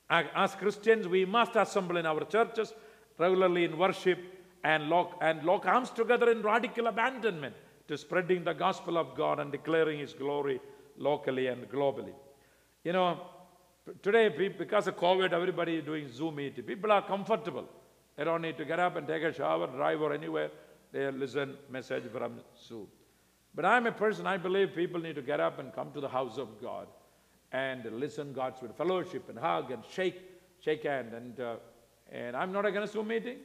As 0.09 0.55
Christians, 0.55 1.07
we 1.07 1.23
must 1.25 1.55
assemble 1.55 1.97
in 1.97 2.05
our 2.05 2.23
churches 2.25 2.73
regularly 3.19 3.65
in 3.65 3.77
worship 3.77 4.19
and 4.63 4.89
lock, 4.89 5.17
and 5.21 5.43
lock 5.43 5.65
arms 5.65 5.91
together 5.91 6.31
in 6.31 6.41
radical 6.41 6.87
abandonment 6.87 7.55
to 7.87 7.97
spreading 7.97 8.43
the 8.43 8.53
gospel 8.53 8.97
of 8.97 9.15
God 9.15 9.39
and 9.39 9.51
declaring 9.51 9.99
his 9.99 10.13
glory 10.13 10.59
locally 10.97 11.47
and 11.47 11.69
globally. 11.69 12.13
You 12.83 12.93
know, 12.93 13.19
today, 14.01 14.29
because 14.29 14.87
of 14.87 14.97
COVID, 14.97 15.31
everybody 15.31 15.75
is 15.75 15.83
doing 15.83 16.11
Zoom 16.11 16.35
meeting. 16.35 16.63
People 16.63 16.91
are 16.91 17.05
comfortable. 17.05 17.67
They 18.15 18.23
don't 18.23 18.41
need 18.41 18.57
to 18.57 18.65
get 18.65 18.79
up 18.79 18.95
and 18.95 19.07
take 19.07 19.23
a 19.23 19.31
shower, 19.31 19.67
drive, 19.67 20.01
or 20.01 20.13
anywhere. 20.13 20.49
They 20.91 21.09
listen 21.11 21.55
message 21.69 22.11
from 22.11 22.41
Zoom. 22.67 22.87
But 23.53 23.65
I'm 23.65 23.85
a 23.85 23.91
person, 23.91 24.25
I 24.25 24.37
believe 24.37 24.75
people 24.75 24.99
need 24.99 25.15
to 25.15 25.21
get 25.21 25.39
up 25.39 25.59
and 25.59 25.73
come 25.73 25.91
to 25.93 26.01
the 26.01 26.09
house 26.09 26.37
of 26.37 26.61
God 26.61 26.87
and 27.51 27.83
listen 27.99 28.33
God's 28.33 28.61
word, 28.61 28.75
fellowship 28.75 29.29
and 29.29 29.37
hug 29.37 29.71
and 29.71 29.83
shake, 29.91 30.21
shake 30.59 30.83
hand. 30.83 31.13
And, 31.13 31.39
uh, 31.39 31.55
and 32.11 32.35
I'm 32.35 32.51
not 32.51 32.65
against 32.65 32.93
Zoom 32.93 33.07
meeting, 33.07 33.37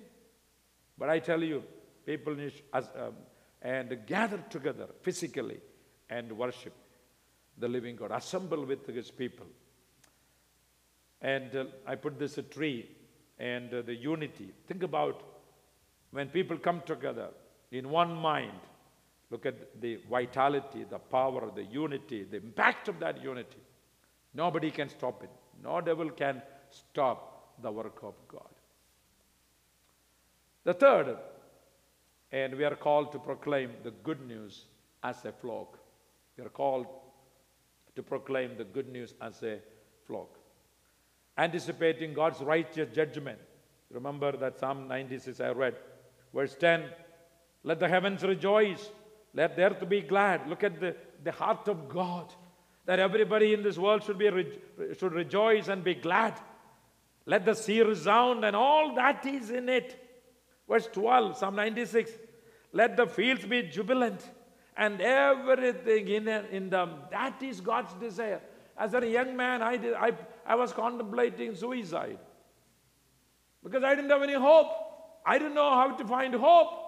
but 0.98 1.08
I 1.08 1.18
tell 1.18 1.42
you, 1.42 1.62
people 2.04 2.34
need 2.34 2.52
um, 2.72 3.14
and 3.62 3.98
gather 4.06 4.38
together 4.50 4.88
physically 5.02 5.58
and 6.10 6.30
worship 6.36 6.74
the 7.58 7.68
living 7.68 7.96
God. 7.96 8.10
Assemble 8.12 8.64
with 8.66 8.86
His 8.86 9.10
people. 9.10 9.46
And 11.22 11.56
uh, 11.56 11.64
I 11.86 11.94
put 11.94 12.18
this 12.18 12.36
a 12.36 12.42
tree 12.42 12.90
and 13.38 13.72
uh, 13.72 13.82
the 13.82 13.94
unity. 13.94 14.50
Think 14.66 14.82
about 14.82 15.22
when 16.10 16.28
people 16.28 16.58
come 16.58 16.82
together 16.84 17.28
in 17.72 17.88
one 17.88 18.14
mind. 18.14 18.60
Look 19.30 19.46
at 19.46 19.80
the 19.80 19.98
vitality, 20.08 20.84
the 20.88 20.98
power, 20.98 21.50
the 21.54 21.64
unity, 21.64 22.24
the 22.24 22.36
impact 22.36 22.88
of 22.88 23.00
that 23.00 23.22
unity. 23.22 23.63
Nobody 24.34 24.70
can 24.70 24.88
stop 24.88 25.22
it. 25.22 25.30
No 25.62 25.80
devil 25.80 26.10
can 26.10 26.42
stop 26.70 27.62
the 27.62 27.70
work 27.70 28.00
of 28.02 28.14
God. 28.28 28.42
The 30.64 30.74
third, 30.74 31.16
and 32.32 32.54
we 32.56 32.64
are 32.64 32.74
called 32.74 33.12
to 33.12 33.18
proclaim 33.18 33.70
the 33.82 33.90
good 33.90 34.26
news 34.26 34.64
as 35.02 35.24
a 35.24 35.32
flock. 35.32 35.78
We 36.36 36.44
are 36.44 36.48
called 36.48 36.86
to 37.94 38.02
proclaim 38.02 38.56
the 38.56 38.64
good 38.64 38.88
news 38.88 39.14
as 39.20 39.42
a 39.42 39.60
flock. 40.06 40.38
Anticipating 41.38 42.12
God's 42.14 42.40
righteous 42.40 42.94
judgment. 42.94 43.38
Remember 43.90 44.36
that 44.36 44.58
Psalm 44.58 44.88
96 44.88 45.40
I 45.40 45.50
read. 45.50 45.76
Verse 46.32 46.56
10 46.58 46.84
Let 47.62 47.78
the 47.78 47.88
heavens 47.88 48.22
rejoice, 48.22 48.90
let 49.32 49.54
the 49.54 49.62
earth 49.62 49.88
be 49.88 50.00
glad. 50.00 50.48
Look 50.48 50.64
at 50.64 50.80
the, 50.80 50.96
the 51.22 51.32
heart 51.32 51.68
of 51.68 51.88
God 51.88 52.34
that 52.86 52.98
everybody 52.98 53.54
in 53.54 53.62
this 53.62 53.78
world 53.78 54.02
should, 54.02 54.18
be 54.18 54.30
should 54.98 55.12
rejoice 55.12 55.68
and 55.68 55.82
be 55.82 55.94
glad. 55.94 56.34
Let 57.26 57.44
the 57.44 57.54
sea 57.54 57.82
resound 57.82 58.44
and 58.44 58.54
all 58.54 58.94
that 58.96 59.24
is 59.24 59.50
in 59.50 59.68
it. 59.68 60.00
Verse 60.68 60.88
12, 60.92 61.38
Psalm 61.38 61.56
96. 61.56 62.10
Let 62.72 62.96
the 62.96 63.06
fields 63.06 63.46
be 63.46 63.62
jubilant 63.62 64.28
and 64.76 65.00
everything 65.00 66.08
in, 66.08 66.28
in 66.28 66.70
them. 66.70 66.96
That 67.10 67.42
is 67.42 67.60
God's 67.60 67.94
desire. 67.94 68.40
As 68.76 68.92
a 68.92 69.06
young 69.06 69.36
man, 69.36 69.62
I, 69.62 69.76
did, 69.76 69.94
I, 69.94 70.12
I 70.44 70.56
was 70.56 70.72
contemplating 70.72 71.54
suicide 71.54 72.18
because 73.62 73.84
I 73.84 73.94
didn't 73.94 74.10
have 74.10 74.22
any 74.22 74.34
hope. 74.34 74.68
I 75.24 75.38
didn't 75.38 75.54
know 75.54 75.70
how 75.70 75.96
to 75.96 76.04
find 76.06 76.34
hope. 76.34 76.83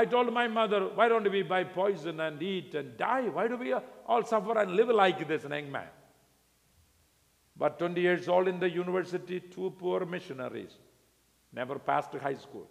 I 0.00 0.04
told 0.04 0.32
my 0.32 0.46
mother, 0.46 0.80
why 0.94 1.08
don't 1.08 1.28
we 1.28 1.42
buy 1.42 1.64
poison 1.64 2.20
and 2.20 2.40
eat 2.40 2.72
and 2.76 2.96
die? 2.96 3.22
Why 3.36 3.48
do 3.48 3.56
we 3.56 3.74
all 4.06 4.22
suffer 4.22 4.56
and 4.56 4.76
live 4.76 4.90
like 4.90 5.26
this, 5.26 5.44
an 5.44 5.50
young 5.50 5.72
man? 5.72 5.88
But 7.56 7.80
20 7.80 8.00
years 8.00 8.28
old 8.28 8.46
in 8.46 8.60
the 8.60 8.70
university, 8.70 9.40
two 9.40 9.74
poor 9.76 10.06
missionaries, 10.06 10.70
never 11.52 11.80
passed 11.80 12.14
high 12.14 12.36
school. 12.36 12.68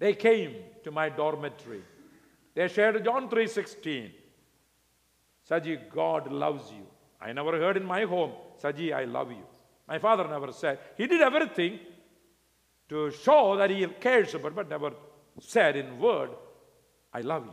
They 0.00 0.14
came 0.14 0.56
to 0.82 0.90
my 0.90 1.08
dormitory. 1.08 1.82
They 2.52 2.66
shared 2.66 3.04
John 3.04 3.30
3.16. 3.30 4.10
Saji, 5.48 5.78
God 5.88 6.32
loves 6.32 6.72
you. 6.72 6.84
I 7.20 7.32
never 7.32 7.52
heard 7.60 7.76
in 7.76 7.84
my 7.84 8.02
home, 8.02 8.32
Saji, 8.60 8.92
I 8.92 9.04
love 9.04 9.30
you. 9.30 9.46
My 9.86 10.00
father 10.00 10.26
never 10.26 10.50
said. 10.50 10.80
He 10.96 11.06
did 11.06 11.20
everything 11.20 11.78
to 12.88 13.12
show 13.12 13.56
that 13.56 13.70
he 13.70 13.86
cares 13.86 14.34
about, 14.34 14.56
but 14.56 14.68
never 14.68 14.90
said 15.40 15.76
in 15.76 15.98
word, 15.98 16.30
I 17.12 17.20
love 17.22 17.46
you. 17.46 17.52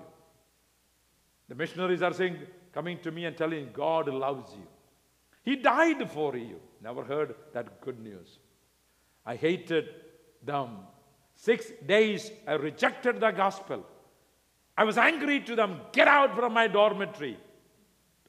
The 1.50 1.56
missionaries 1.56 2.02
are 2.02 2.14
saying, 2.14 2.38
coming 2.74 3.00
to 3.00 3.12
me 3.12 3.26
and 3.26 3.36
telling, 3.36 3.70
God 3.74 4.08
loves 4.08 4.52
you. 4.54 4.68
He 5.44 5.56
died 5.56 6.12
for 6.12 6.36
you. 6.36 6.60
Never 6.84 7.04
heard 7.04 7.36
that 7.54 7.82
good 7.82 8.00
news. 8.00 8.40
I 9.26 9.36
hated 9.36 9.90
them. 10.44 10.70
Six 11.36 11.72
days 11.86 12.32
I 12.46 12.54
rejected 12.54 13.20
the 13.20 13.32
gospel. 13.32 13.86
I 14.78 14.84
was 14.84 14.98
angry 14.98 15.40
to 15.42 15.56
them. 15.56 15.82
Get 15.92 16.08
out 16.08 16.36
from 16.36 16.54
my 16.54 16.68
dormitory. 16.68 17.38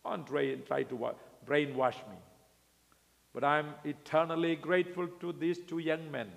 Don't 0.04 0.26
try, 0.26 0.54
try 0.66 0.84
to 0.84 1.10
brainwash 1.46 1.96
me. 2.08 2.16
But 3.34 3.44
I'm 3.44 3.74
eternally 3.84 4.56
grateful 4.56 5.08
to 5.20 5.32
these 5.32 5.58
two 5.58 5.78
young 5.78 6.10
men 6.10 6.28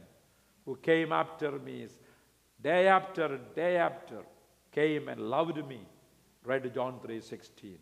who 0.65 0.75
came 0.75 1.11
after 1.11 1.51
me 1.59 1.87
day 2.61 2.87
after 2.87 3.39
day 3.55 3.77
after 3.77 4.19
came 4.71 5.09
and 5.09 5.21
loved 5.21 5.57
me. 5.67 5.81
Read 6.43 6.73
John 6.73 6.99
3:16. 6.99 7.77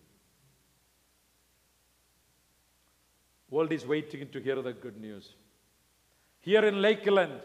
World 3.49 3.71
is 3.71 3.85
waiting 3.85 4.29
to 4.29 4.39
hear 4.39 4.61
the 4.61 4.73
good 4.73 4.99
news. 4.99 5.33
Here 6.39 6.63
in 6.65 6.81
Lakeland, 6.81 7.41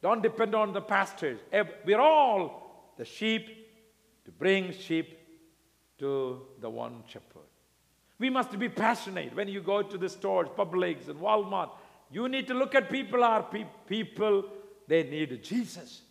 don't 0.00 0.22
depend 0.22 0.54
on 0.54 0.72
the 0.72 0.80
pastors. 0.80 1.40
We're 1.84 2.00
all 2.00 2.92
the 2.96 3.04
sheep 3.04 3.48
to 4.24 4.30
bring 4.30 4.72
sheep 4.72 5.18
to 5.98 6.46
the 6.60 6.70
one 6.70 7.02
shepherd. 7.06 7.48
We 8.18 8.30
must 8.30 8.58
be 8.58 8.68
passionate. 8.68 9.34
When 9.34 9.48
you 9.48 9.60
go 9.60 9.82
to 9.82 9.98
the 9.98 10.08
stores, 10.08 10.48
Publix 10.56 11.08
and 11.08 11.18
Walmart, 11.18 11.70
you 12.10 12.28
need 12.28 12.46
to 12.48 12.54
look 12.54 12.74
at 12.74 12.90
people 12.90 13.24
are 13.24 13.42
pe- 13.42 13.66
people, 13.86 14.44
they 14.86 15.02
need 15.04 15.42
Jesus. 15.42 16.02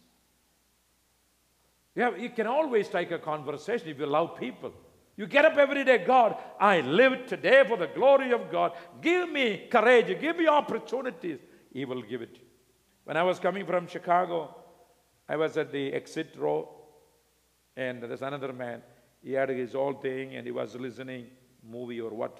You, 1.99 2.15
you 2.17 2.29
can 2.29 2.47
always 2.47 2.87
take 2.87 3.11
a 3.11 3.19
conversation 3.19 3.89
if 3.89 3.99
you 3.99 4.05
love 4.05 4.37
people. 4.39 4.71
You 5.17 5.27
get 5.27 5.43
up 5.43 5.57
every 5.57 5.83
day, 5.83 5.97
God, 5.97 6.37
I 6.57 6.79
live 6.79 7.27
today 7.27 7.65
for 7.67 7.75
the 7.75 7.87
glory 7.87 8.31
of 8.31 8.49
God. 8.49 8.71
Give 9.01 9.29
me 9.29 9.67
courage, 9.69 10.17
give 10.21 10.37
me 10.37 10.47
opportunities. 10.47 11.39
He 11.73 11.83
will 11.83 12.01
give 12.01 12.21
it. 12.21 12.37
When 13.03 13.17
I 13.17 13.23
was 13.23 13.37
coming 13.37 13.65
from 13.65 13.85
Chicago, 13.87 14.55
I 15.27 15.35
was 15.35 15.57
at 15.57 15.73
the 15.73 15.91
exit 15.91 16.35
row, 16.37 16.69
and 17.75 18.01
there's 18.01 18.21
another 18.21 18.53
man. 18.53 18.81
He 19.21 19.33
had 19.33 19.49
his 19.49 19.75
old 19.75 20.01
thing, 20.01 20.35
and 20.35 20.45
he 20.45 20.53
was 20.53 20.75
listening 20.75 21.25
movie 21.69 21.99
or 21.99 22.11
what. 22.11 22.39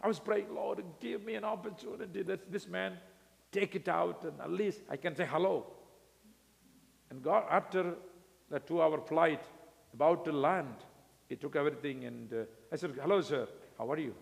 I 0.00 0.06
was 0.06 0.20
praying, 0.20 0.54
Lord, 0.54 0.84
give 1.00 1.24
me 1.24 1.34
an 1.34 1.42
opportunity. 1.42 2.22
That 2.22 2.52
this 2.52 2.68
man 2.68 2.96
take 3.50 3.74
it 3.74 3.88
out, 3.88 4.24
and 4.24 4.40
at 4.40 4.52
least 4.52 4.82
I 4.88 4.96
can 4.96 5.16
say 5.16 5.26
hello. 5.28 5.66
And 7.10 7.24
God, 7.24 7.44
after 7.50 7.96
the 8.50 8.58
two 8.58 8.82
hour 8.82 9.00
flight, 9.00 9.44
about 9.94 10.24
to 10.24 10.32
land. 10.32 10.74
He 11.28 11.36
took 11.36 11.56
everything 11.56 12.04
and 12.04 12.32
uh, 12.32 12.36
I 12.72 12.76
said, 12.76 12.92
Hello, 13.00 13.20
sir, 13.20 13.48
how 13.78 13.90
are 13.90 13.98
you? 13.98 14.14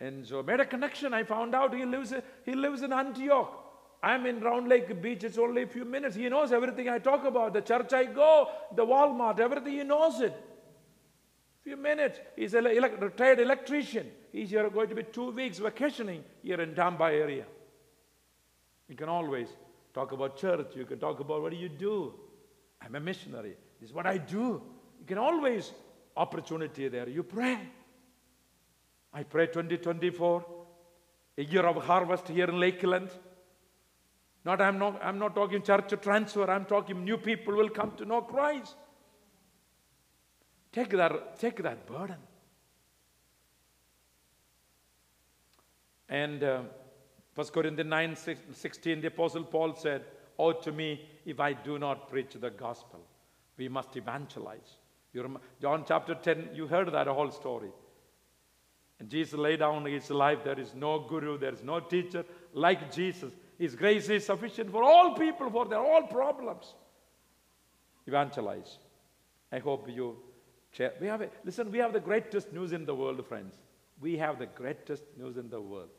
And 0.00 0.26
so 0.26 0.42
made 0.42 0.60
a 0.60 0.64
connection. 0.66 1.12
I 1.12 1.24
found 1.24 1.54
out 1.54 1.74
he 1.74 1.84
lives, 1.84 2.14
he 2.44 2.54
lives 2.54 2.82
in 2.82 2.92
Antioch. 2.92 3.64
I'm 4.02 4.26
in 4.26 4.40
Round 4.40 4.68
Lake 4.68 5.02
Beach. 5.02 5.24
It's 5.24 5.38
only 5.38 5.62
a 5.62 5.66
few 5.66 5.84
minutes. 5.84 6.14
He 6.14 6.28
knows 6.28 6.52
everything 6.52 6.88
I 6.88 6.98
talk 6.98 7.24
about. 7.24 7.52
The 7.52 7.60
church 7.60 7.92
I 7.92 8.04
go, 8.04 8.48
the 8.74 8.86
Walmart, 8.86 9.40
everything. 9.40 9.72
He 9.72 9.82
knows 9.82 10.20
it. 10.20 10.34
Few 11.64 11.76
minutes. 11.76 12.20
He's 12.36 12.54
a 12.54 12.62
retired 12.62 13.40
electrician. 13.40 14.08
He's 14.30 14.50
here 14.50 14.70
going 14.70 14.88
to 14.88 14.94
be 14.94 15.02
two 15.02 15.32
weeks 15.32 15.58
vacationing 15.58 16.22
here 16.42 16.60
in 16.60 16.74
Tampa 16.74 17.04
area. 17.04 17.44
You 18.88 18.94
can 18.94 19.08
always 19.08 19.48
talk 19.92 20.12
about 20.12 20.36
church. 20.36 20.76
You 20.76 20.84
can 20.84 21.00
talk 21.00 21.18
about 21.18 21.42
what 21.42 21.50
do 21.50 21.58
you 21.58 21.68
do. 21.68 22.14
I'm 22.80 22.94
a 22.94 23.00
missionary. 23.00 23.56
This 23.80 23.90
is 23.90 23.94
what 23.94 24.06
I 24.06 24.18
do. 24.18 24.62
You 25.00 25.06
can 25.06 25.18
always 25.18 25.72
opportunity 26.16 26.88
there. 26.88 27.08
You 27.08 27.22
pray. 27.22 27.58
I 29.12 29.22
pray 29.22 29.46
2024. 29.46 30.58
a 31.38 31.44
year 31.44 31.64
of 31.64 31.84
harvest 31.84 32.28
here 32.28 32.48
in 32.48 32.58
Lakeland. 32.58 33.10
Not 34.44 34.60
I'm 34.60 34.78
not 34.78 35.00
I'm 35.02 35.18
not 35.18 35.34
talking 35.34 35.62
church 35.62 35.92
transfer, 36.02 36.50
I'm 36.50 36.64
talking 36.64 37.04
new 37.04 37.16
people 37.16 37.54
will 37.54 37.70
come 37.70 37.92
to 37.96 38.04
know 38.04 38.22
Christ. 38.22 38.74
Take 40.72 40.90
that, 40.90 41.38
take 41.38 41.62
that 41.62 41.86
burden. 41.86 42.16
And 46.08 46.42
uh, 46.42 46.62
1 47.34 47.46
Corinthians 47.48 47.90
9 47.90 48.16
16, 48.52 49.00
the 49.00 49.08
Apostle 49.08 49.44
Paul 49.44 49.74
said, 49.74 50.04
Oh, 50.38 50.52
to 50.52 50.72
me, 50.72 51.04
if 51.26 51.40
I 51.40 51.52
do 51.52 51.78
not 51.78 52.08
preach 52.08 52.34
the 52.34 52.50
gospel, 52.50 53.00
we 53.56 53.68
must 53.68 53.96
evangelize. 53.96 54.76
Remember, 55.14 55.40
John 55.60 55.84
chapter 55.86 56.14
10, 56.14 56.50
you 56.54 56.66
heard 56.66 56.92
that 56.92 57.08
whole 57.08 57.30
story. 57.30 57.70
And 59.00 59.08
Jesus 59.08 59.34
laid 59.34 59.60
down 59.60 59.84
his 59.84 60.10
life. 60.10 60.44
There 60.44 60.58
is 60.58 60.74
no 60.74 61.00
guru, 61.00 61.38
there 61.38 61.52
is 61.52 61.62
no 61.62 61.80
teacher 61.80 62.24
like 62.52 62.92
Jesus. 62.92 63.32
His 63.58 63.74
grace 63.74 64.08
is 64.08 64.26
sufficient 64.26 64.70
for 64.70 64.82
all 64.82 65.14
people, 65.14 65.50
for 65.50 65.66
their 65.66 65.80
all 65.80 66.02
problems. 66.04 66.74
Evangelize. 68.06 68.78
I 69.50 69.58
hope 69.58 69.88
you 69.88 70.16
share. 70.70 70.92
We 71.00 71.06
have 71.08 71.22
a, 71.22 71.30
listen, 71.44 71.70
we 71.70 71.78
have 71.78 71.92
the 71.92 72.00
greatest 72.00 72.52
news 72.52 72.72
in 72.72 72.84
the 72.84 72.94
world, 72.94 73.24
friends. 73.26 73.54
We 74.00 74.16
have 74.18 74.38
the 74.38 74.46
greatest 74.46 75.04
news 75.16 75.36
in 75.36 75.48
the 75.48 75.60
world. 75.60 75.90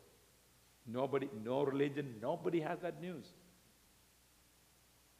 Nobody, 0.87 1.29
no 1.43 1.63
religion, 1.63 2.15
nobody 2.21 2.61
has 2.61 2.79
that 2.79 3.01
news. 3.01 3.33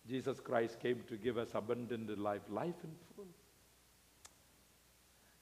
Jesus 0.10 0.39
Christ 0.39 0.80
came 0.80 1.04
to 1.08 1.17
give 1.17 1.38
us 1.38 1.50
abundant 1.54 2.17
life, 2.17 2.41
life 2.50 2.74
in 2.84 2.89
full. 3.15 3.28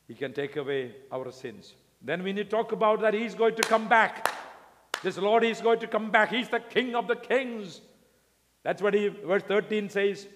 He 0.08 0.14
can 0.14 0.34
take 0.34 0.58
away 0.58 0.94
our 1.12 1.32
sins. 1.32 1.74
Then 2.02 2.22
we 2.22 2.34
need 2.34 2.50
to 2.50 2.58
talk 2.58 2.74
about 2.74 3.00
that 3.02 3.14
He's 3.14 3.34
going 3.34 3.56
to 3.56 3.64
come 3.64 3.88
back. 3.88 4.34
This 5.04 5.18
Lord 5.18 5.44
is 5.44 5.62
going 5.62 5.80
to 5.80 5.88
come 5.88 6.12
back. 6.12 6.32
He's 6.32 6.50
the 6.50 6.60
King 6.60 6.96
of 6.96 7.08
the 7.08 7.16
kings. 7.16 7.82
That's 8.64 8.82
what 8.82 8.94
he, 8.94 9.08
verse 9.08 9.44
13 9.44 9.90
says. 9.90 10.28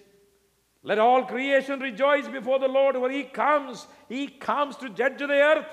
Let 0.82 0.98
all 0.98 1.24
creation 1.24 1.80
rejoice 1.80 2.26
before 2.26 2.58
the 2.58 2.68
Lord 2.68 2.96
when 2.96 3.10
He 3.12 3.24
comes. 3.24 3.86
He 4.08 4.26
comes 4.28 4.76
to 4.76 4.88
judge 4.88 5.18
the 5.18 5.28
earth. 5.28 5.66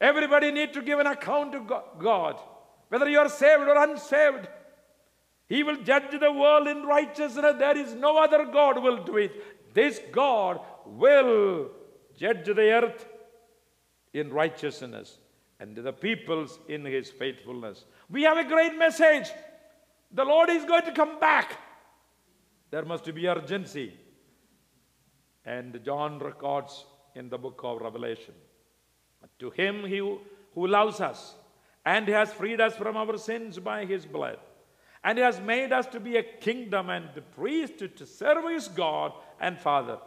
Everybody 0.00 0.50
need 0.50 0.72
to 0.72 0.82
give 0.82 0.98
an 0.98 1.06
account 1.06 1.52
to 1.52 1.82
God, 1.98 2.40
whether 2.88 3.08
you 3.08 3.18
are 3.18 3.28
saved 3.28 3.62
or 3.62 3.76
unsaved. 3.76 4.48
He 5.52 5.62
will 5.62 5.76
judge 5.82 6.18
the 6.18 6.32
world 6.32 6.66
in 6.66 6.82
righteousness. 6.84 7.56
There 7.58 7.76
is 7.76 7.94
no 7.94 8.16
other 8.16 8.46
God 8.46 8.82
will 8.82 9.04
do 9.04 9.18
it. 9.18 9.74
This 9.74 10.00
God 10.10 10.60
will 10.86 11.68
judge 12.16 12.46
the 12.46 12.70
earth 12.70 13.06
in 14.14 14.32
righteousness 14.32 15.18
and 15.60 15.76
the 15.76 15.92
peoples 15.92 16.58
in 16.68 16.86
his 16.86 17.10
faithfulness. 17.10 17.84
We 18.08 18.22
have 18.22 18.38
a 18.38 18.48
great 18.48 18.78
message. 18.78 19.28
The 20.10 20.24
Lord 20.24 20.48
is 20.48 20.64
going 20.64 20.86
to 20.86 20.92
come 20.92 21.20
back. 21.20 21.58
There 22.70 22.86
must 22.86 23.04
be 23.14 23.28
urgency. 23.28 23.92
And 25.44 25.78
John 25.84 26.18
records 26.18 26.86
in 27.14 27.28
the 27.28 27.36
book 27.36 27.60
of 27.62 27.82
Revelation 27.82 28.32
To 29.40 29.50
him 29.50 29.82
who, 29.86 30.20
who 30.54 30.66
loves 30.66 31.02
us 31.02 31.34
and 31.84 32.08
has 32.08 32.32
freed 32.32 32.62
us 32.62 32.74
from 32.74 32.96
our 32.96 33.18
sins 33.18 33.58
by 33.58 33.84
his 33.84 34.06
blood, 34.06 34.38
and 35.04 35.18
He 35.18 35.24
has 35.24 35.40
made 35.40 35.72
us 35.72 35.86
to 35.86 36.00
be 36.00 36.16
a 36.16 36.22
kingdom 36.22 36.90
and 36.90 37.08
the 37.14 37.22
priest 37.22 37.78
to 37.78 38.06
serve 38.06 38.48
his 38.48 38.68
God 38.68 39.12
and 39.40 39.58
Father. 39.58 39.98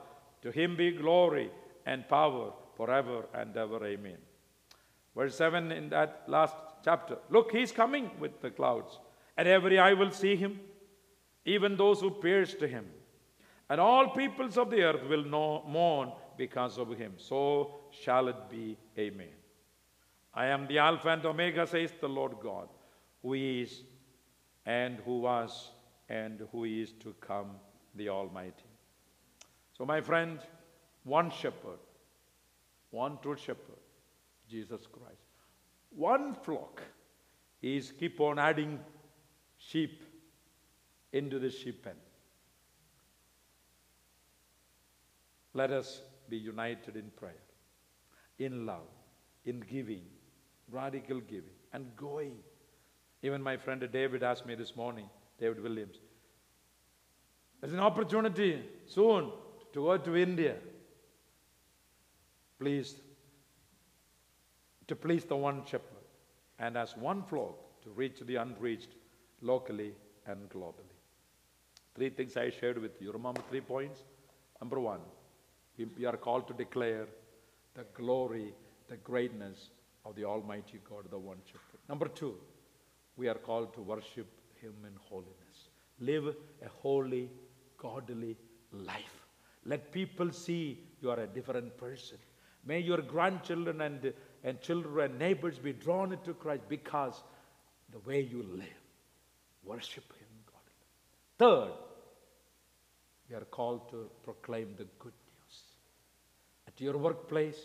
To 0.42 0.52
him 0.52 0.76
be 0.76 0.92
glory 0.92 1.50
and 1.86 2.08
power 2.08 2.54
forever 2.78 3.26
and 3.34 3.56
ever. 3.58 3.86
Amen. 3.86 4.18
Verse 5.16 5.36
7 5.36 5.72
in 5.72 5.90
that 5.90 6.24
last 6.28 6.56
chapter 6.84 7.18
Look, 7.30 7.52
he's 7.52 7.72
coming 7.72 8.12
with 8.20 8.42
the 8.42 8.52
clouds, 8.52 9.00
and 9.38 9.48
every 9.48 9.80
eye 9.80 9.94
will 9.94 10.12
see 10.12 10.36
him, 10.36 10.60
even 11.46 11.76
those 11.76 12.00
who 12.00 12.12
pierced 12.12 12.62
him. 12.62 12.86
And 13.70 13.82
all 13.82 14.10
peoples 14.10 14.58
of 14.58 14.70
the 14.70 14.84
earth 14.84 15.10
will 15.10 15.26
know, 15.26 15.64
mourn 15.68 16.12
because 16.38 16.78
of 16.78 16.96
him. 16.96 17.14
So 17.18 17.74
shall 17.90 18.28
it 18.28 18.50
be. 18.50 18.78
Amen. 18.98 19.36
I 20.34 20.48
am 20.48 20.68
the 20.68 20.78
Alpha 20.78 21.10
and 21.10 21.26
Omega, 21.26 21.66
says 21.66 21.92
the 22.00 22.10
Lord 22.10 22.34
God, 22.44 22.68
who 23.22 23.34
is, 23.34 23.82
and 24.66 24.98
who 25.06 25.20
was, 25.20 25.72
and 26.10 26.42
who 26.52 26.64
is 26.64 26.92
to 26.94 27.14
come, 27.22 27.52
the 27.96 28.10
Almighty. 28.10 28.70
So, 29.78 29.86
my 29.86 30.02
friend, 30.02 30.40
one 31.04 31.30
shepherd, 31.30 31.80
one 32.92 33.18
true 33.22 33.36
shepherd, 33.36 33.84
Jesus 34.50 34.88
Christ. 34.88 35.22
One 35.90 36.34
flock 36.34 36.82
is 37.62 37.92
keep 37.92 38.20
on 38.20 38.40
adding 38.40 38.80
sheep 39.58 40.04
into 41.14 41.40
the 41.40 41.50
sheep 41.50 41.84
pen. 41.84 41.96
Let 45.54 45.72
us 45.72 46.02
be 46.28 46.38
united 46.38 46.98
in 46.98 47.12
prayer, 47.16 47.44
in 48.40 48.66
love, 48.66 48.90
in 49.46 49.62
giving, 49.62 50.04
radical 50.70 51.22
giving, 51.22 51.56
and 51.72 51.96
going. 51.96 52.36
Even 53.26 53.42
my 53.42 53.58
friend 53.58 53.84
David 53.92 54.22
asked 54.22 54.46
me 54.46 54.54
this 54.54 54.76
morning, 54.76 55.10
David 55.40 55.64
Williams, 55.64 55.98
there's 57.60 57.74
an 57.74 57.80
opportunity 57.80 58.64
soon 58.86 59.32
to 59.74 59.86
go 59.86 59.98
to 59.98 60.16
India. 60.16 60.58
Please, 62.60 62.98
to 64.88 64.96
please 64.96 65.24
the 65.26 65.36
one 65.36 65.66
shepherd, 65.66 66.06
and 66.60 66.78
as 66.78 66.96
one 66.96 67.24
flock 67.24 67.56
to 67.82 67.90
reach 67.90 68.20
the 68.20 68.36
unreached 68.36 68.94
locally 69.42 69.94
and 70.28 70.48
globally. 70.50 70.96
Three 71.96 72.12
things 72.12 72.38
I 72.38 72.52
shared 72.52 72.78
with 72.78 73.02
you. 73.02 73.12
Remember 73.12 73.42
three 73.50 73.62
points? 73.62 74.04
Number 74.62 74.80
one, 74.80 75.00
we 75.98 76.06
are 76.06 76.18
called 76.18 76.48
to 76.50 76.54
declare 76.54 77.08
the 77.74 77.86
glory, 77.96 78.54
the 78.88 78.98
greatness 78.98 79.70
of 80.06 80.16
the 80.16 80.26
Almighty 80.26 80.80
God, 80.88 81.10
the 81.10 81.18
one 81.18 81.38
shepherd. 81.48 81.80
Number 81.90 82.08
two, 82.08 82.36
we 83.18 83.28
are 83.28 83.36
called 83.36 83.74
to 83.74 83.82
worship 83.82 84.28
Him 84.62 84.74
in 84.86 84.94
holiness. 85.10 85.70
Live 86.00 86.28
a 86.28 86.70
holy, 86.82 87.30
godly 87.78 88.38
life. 88.72 89.26
Let 89.66 89.92
people 89.92 90.32
see 90.32 90.80
you 91.02 91.10
are 91.10 91.20
a 91.20 91.28
different 91.28 91.78
person. 91.78 92.18
May 92.66 92.80
your 92.80 93.02
grandchildren 93.02 93.82
and, 93.82 94.14
and 94.44 94.62
children 94.62 95.12
and 95.12 95.20
neighbors 95.20 95.60
be 95.60 95.74
drawn 95.74 96.12
into 96.14 96.34
Christ 96.34 96.64
because 96.68 97.24
the 97.92 98.00
way 98.00 98.22
you 98.22 98.44
live. 98.44 98.82
Worship 99.64 100.12
Him, 100.14 100.28
God. 100.46 100.62
Third, 101.38 101.74
we 103.30 103.36
are 103.36 103.46
called 103.46 103.90
to 103.90 104.10
proclaim 104.24 104.76
the 104.78 104.86
good 105.00 105.14
news. 105.14 105.62
At 106.68 106.80
your 106.80 106.98
workplace, 106.98 107.60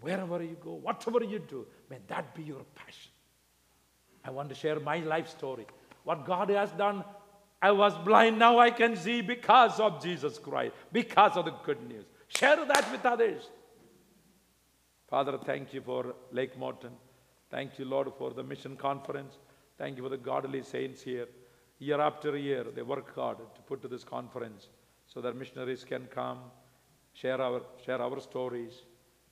wherever 0.00 0.42
you 0.42 0.56
go, 0.62 0.72
whatever 0.74 1.22
you 1.24 1.38
do, 1.38 1.66
may 1.90 1.98
that 2.08 2.34
be 2.34 2.42
your 2.42 2.64
passion. 2.74 3.11
I 4.24 4.30
want 4.30 4.48
to 4.48 4.54
share 4.54 4.78
my 4.80 4.98
life 4.98 5.28
story. 5.28 5.66
What 6.04 6.26
God 6.26 6.50
has 6.50 6.70
done, 6.72 7.04
I 7.60 7.70
was 7.70 7.96
blind, 7.98 8.38
now 8.38 8.58
I 8.58 8.70
can 8.70 8.96
see 8.96 9.20
because 9.20 9.78
of 9.80 10.02
Jesus 10.02 10.38
Christ, 10.38 10.74
because 10.92 11.36
of 11.36 11.44
the 11.44 11.54
good 11.64 11.86
news. 11.88 12.04
Share 12.28 12.64
that 12.64 12.90
with 12.90 13.04
others. 13.04 13.50
Father, 15.08 15.38
thank 15.44 15.74
you 15.74 15.82
for 15.82 16.14
Lake 16.32 16.58
Morton. 16.58 16.92
Thank 17.50 17.78
you, 17.78 17.84
Lord, 17.84 18.10
for 18.16 18.30
the 18.30 18.42
mission 18.42 18.76
conference. 18.76 19.36
Thank 19.76 19.96
you 19.96 20.02
for 20.02 20.08
the 20.08 20.16
godly 20.16 20.62
saints 20.62 21.02
here. 21.02 21.28
Year 21.78 22.00
after 22.00 22.36
year, 22.36 22.64
they 22.74 22.82
work 22.82 23.14
hard 23.14 23.38
to 23.38 23.60
put 23.62 23.82
to 23.82 23.88
this 23.88 24.04
conference 24.04 24.68
so 25.06 25.20
that 25.20 25.36
missionaries 25.36 25.84
can 25.84 26.06
come, 26.06 26.38
share 27.12 27.40
our, 27.40 27.62
share 27.84 28.00
our 28.00 28.20
stories, 28.20 28.72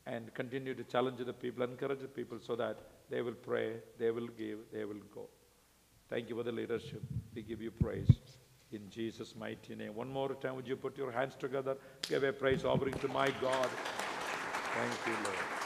and 0.06 0.34
continue 0.34 0.74
to 0.74 0.84
challenge 0.84 1.18
the 1.24 1.32
people, 1.32 1.62
encourage 1.62 2.00
the 2.00 2.08
people 2.08 2.38
so 2.40 2.56
that 2.56 2.78
they 3.10 3.22
will 3.22 3.34
pray, 3.34 3.74
they 3.98 4.10
will 4.10 4.28
give, 4.28 4.58
they 4.72 4.84
will 4.84 5.02
go. 5.14 5.28
Thank 6.08 6.28
you 6.28 6.36
for 6.36 6.42
the 6.42 6.52
leadership. 6.52 7.02
We 7.34 7.42
give 7.42 7.60
you 7.60 7.70
praise 7.70 8.08
in 8.72 8.88
Jesus' 8.88 9.34
mighty 9.36 9.74
name. 9.74 9.94
One 9.94 10.08
more 10.08 10.34
time, 10.34 10.56
would 10.56 10.66
you 10.66 10.76
put 10.76 10.96
your 10.96 11.10
hands 11.10 11.34
together? 11.38 11.76
Give 12.08 12.22
a 12.22 12.32
praise 12.32 12.64
offering 12.64 12.94
to 12.94 13.08
my 13.08 13.28
God. 13.40 13.68
Thank 14.74 15.06
you, 15.06 15.24
Lord. 15.24 15.59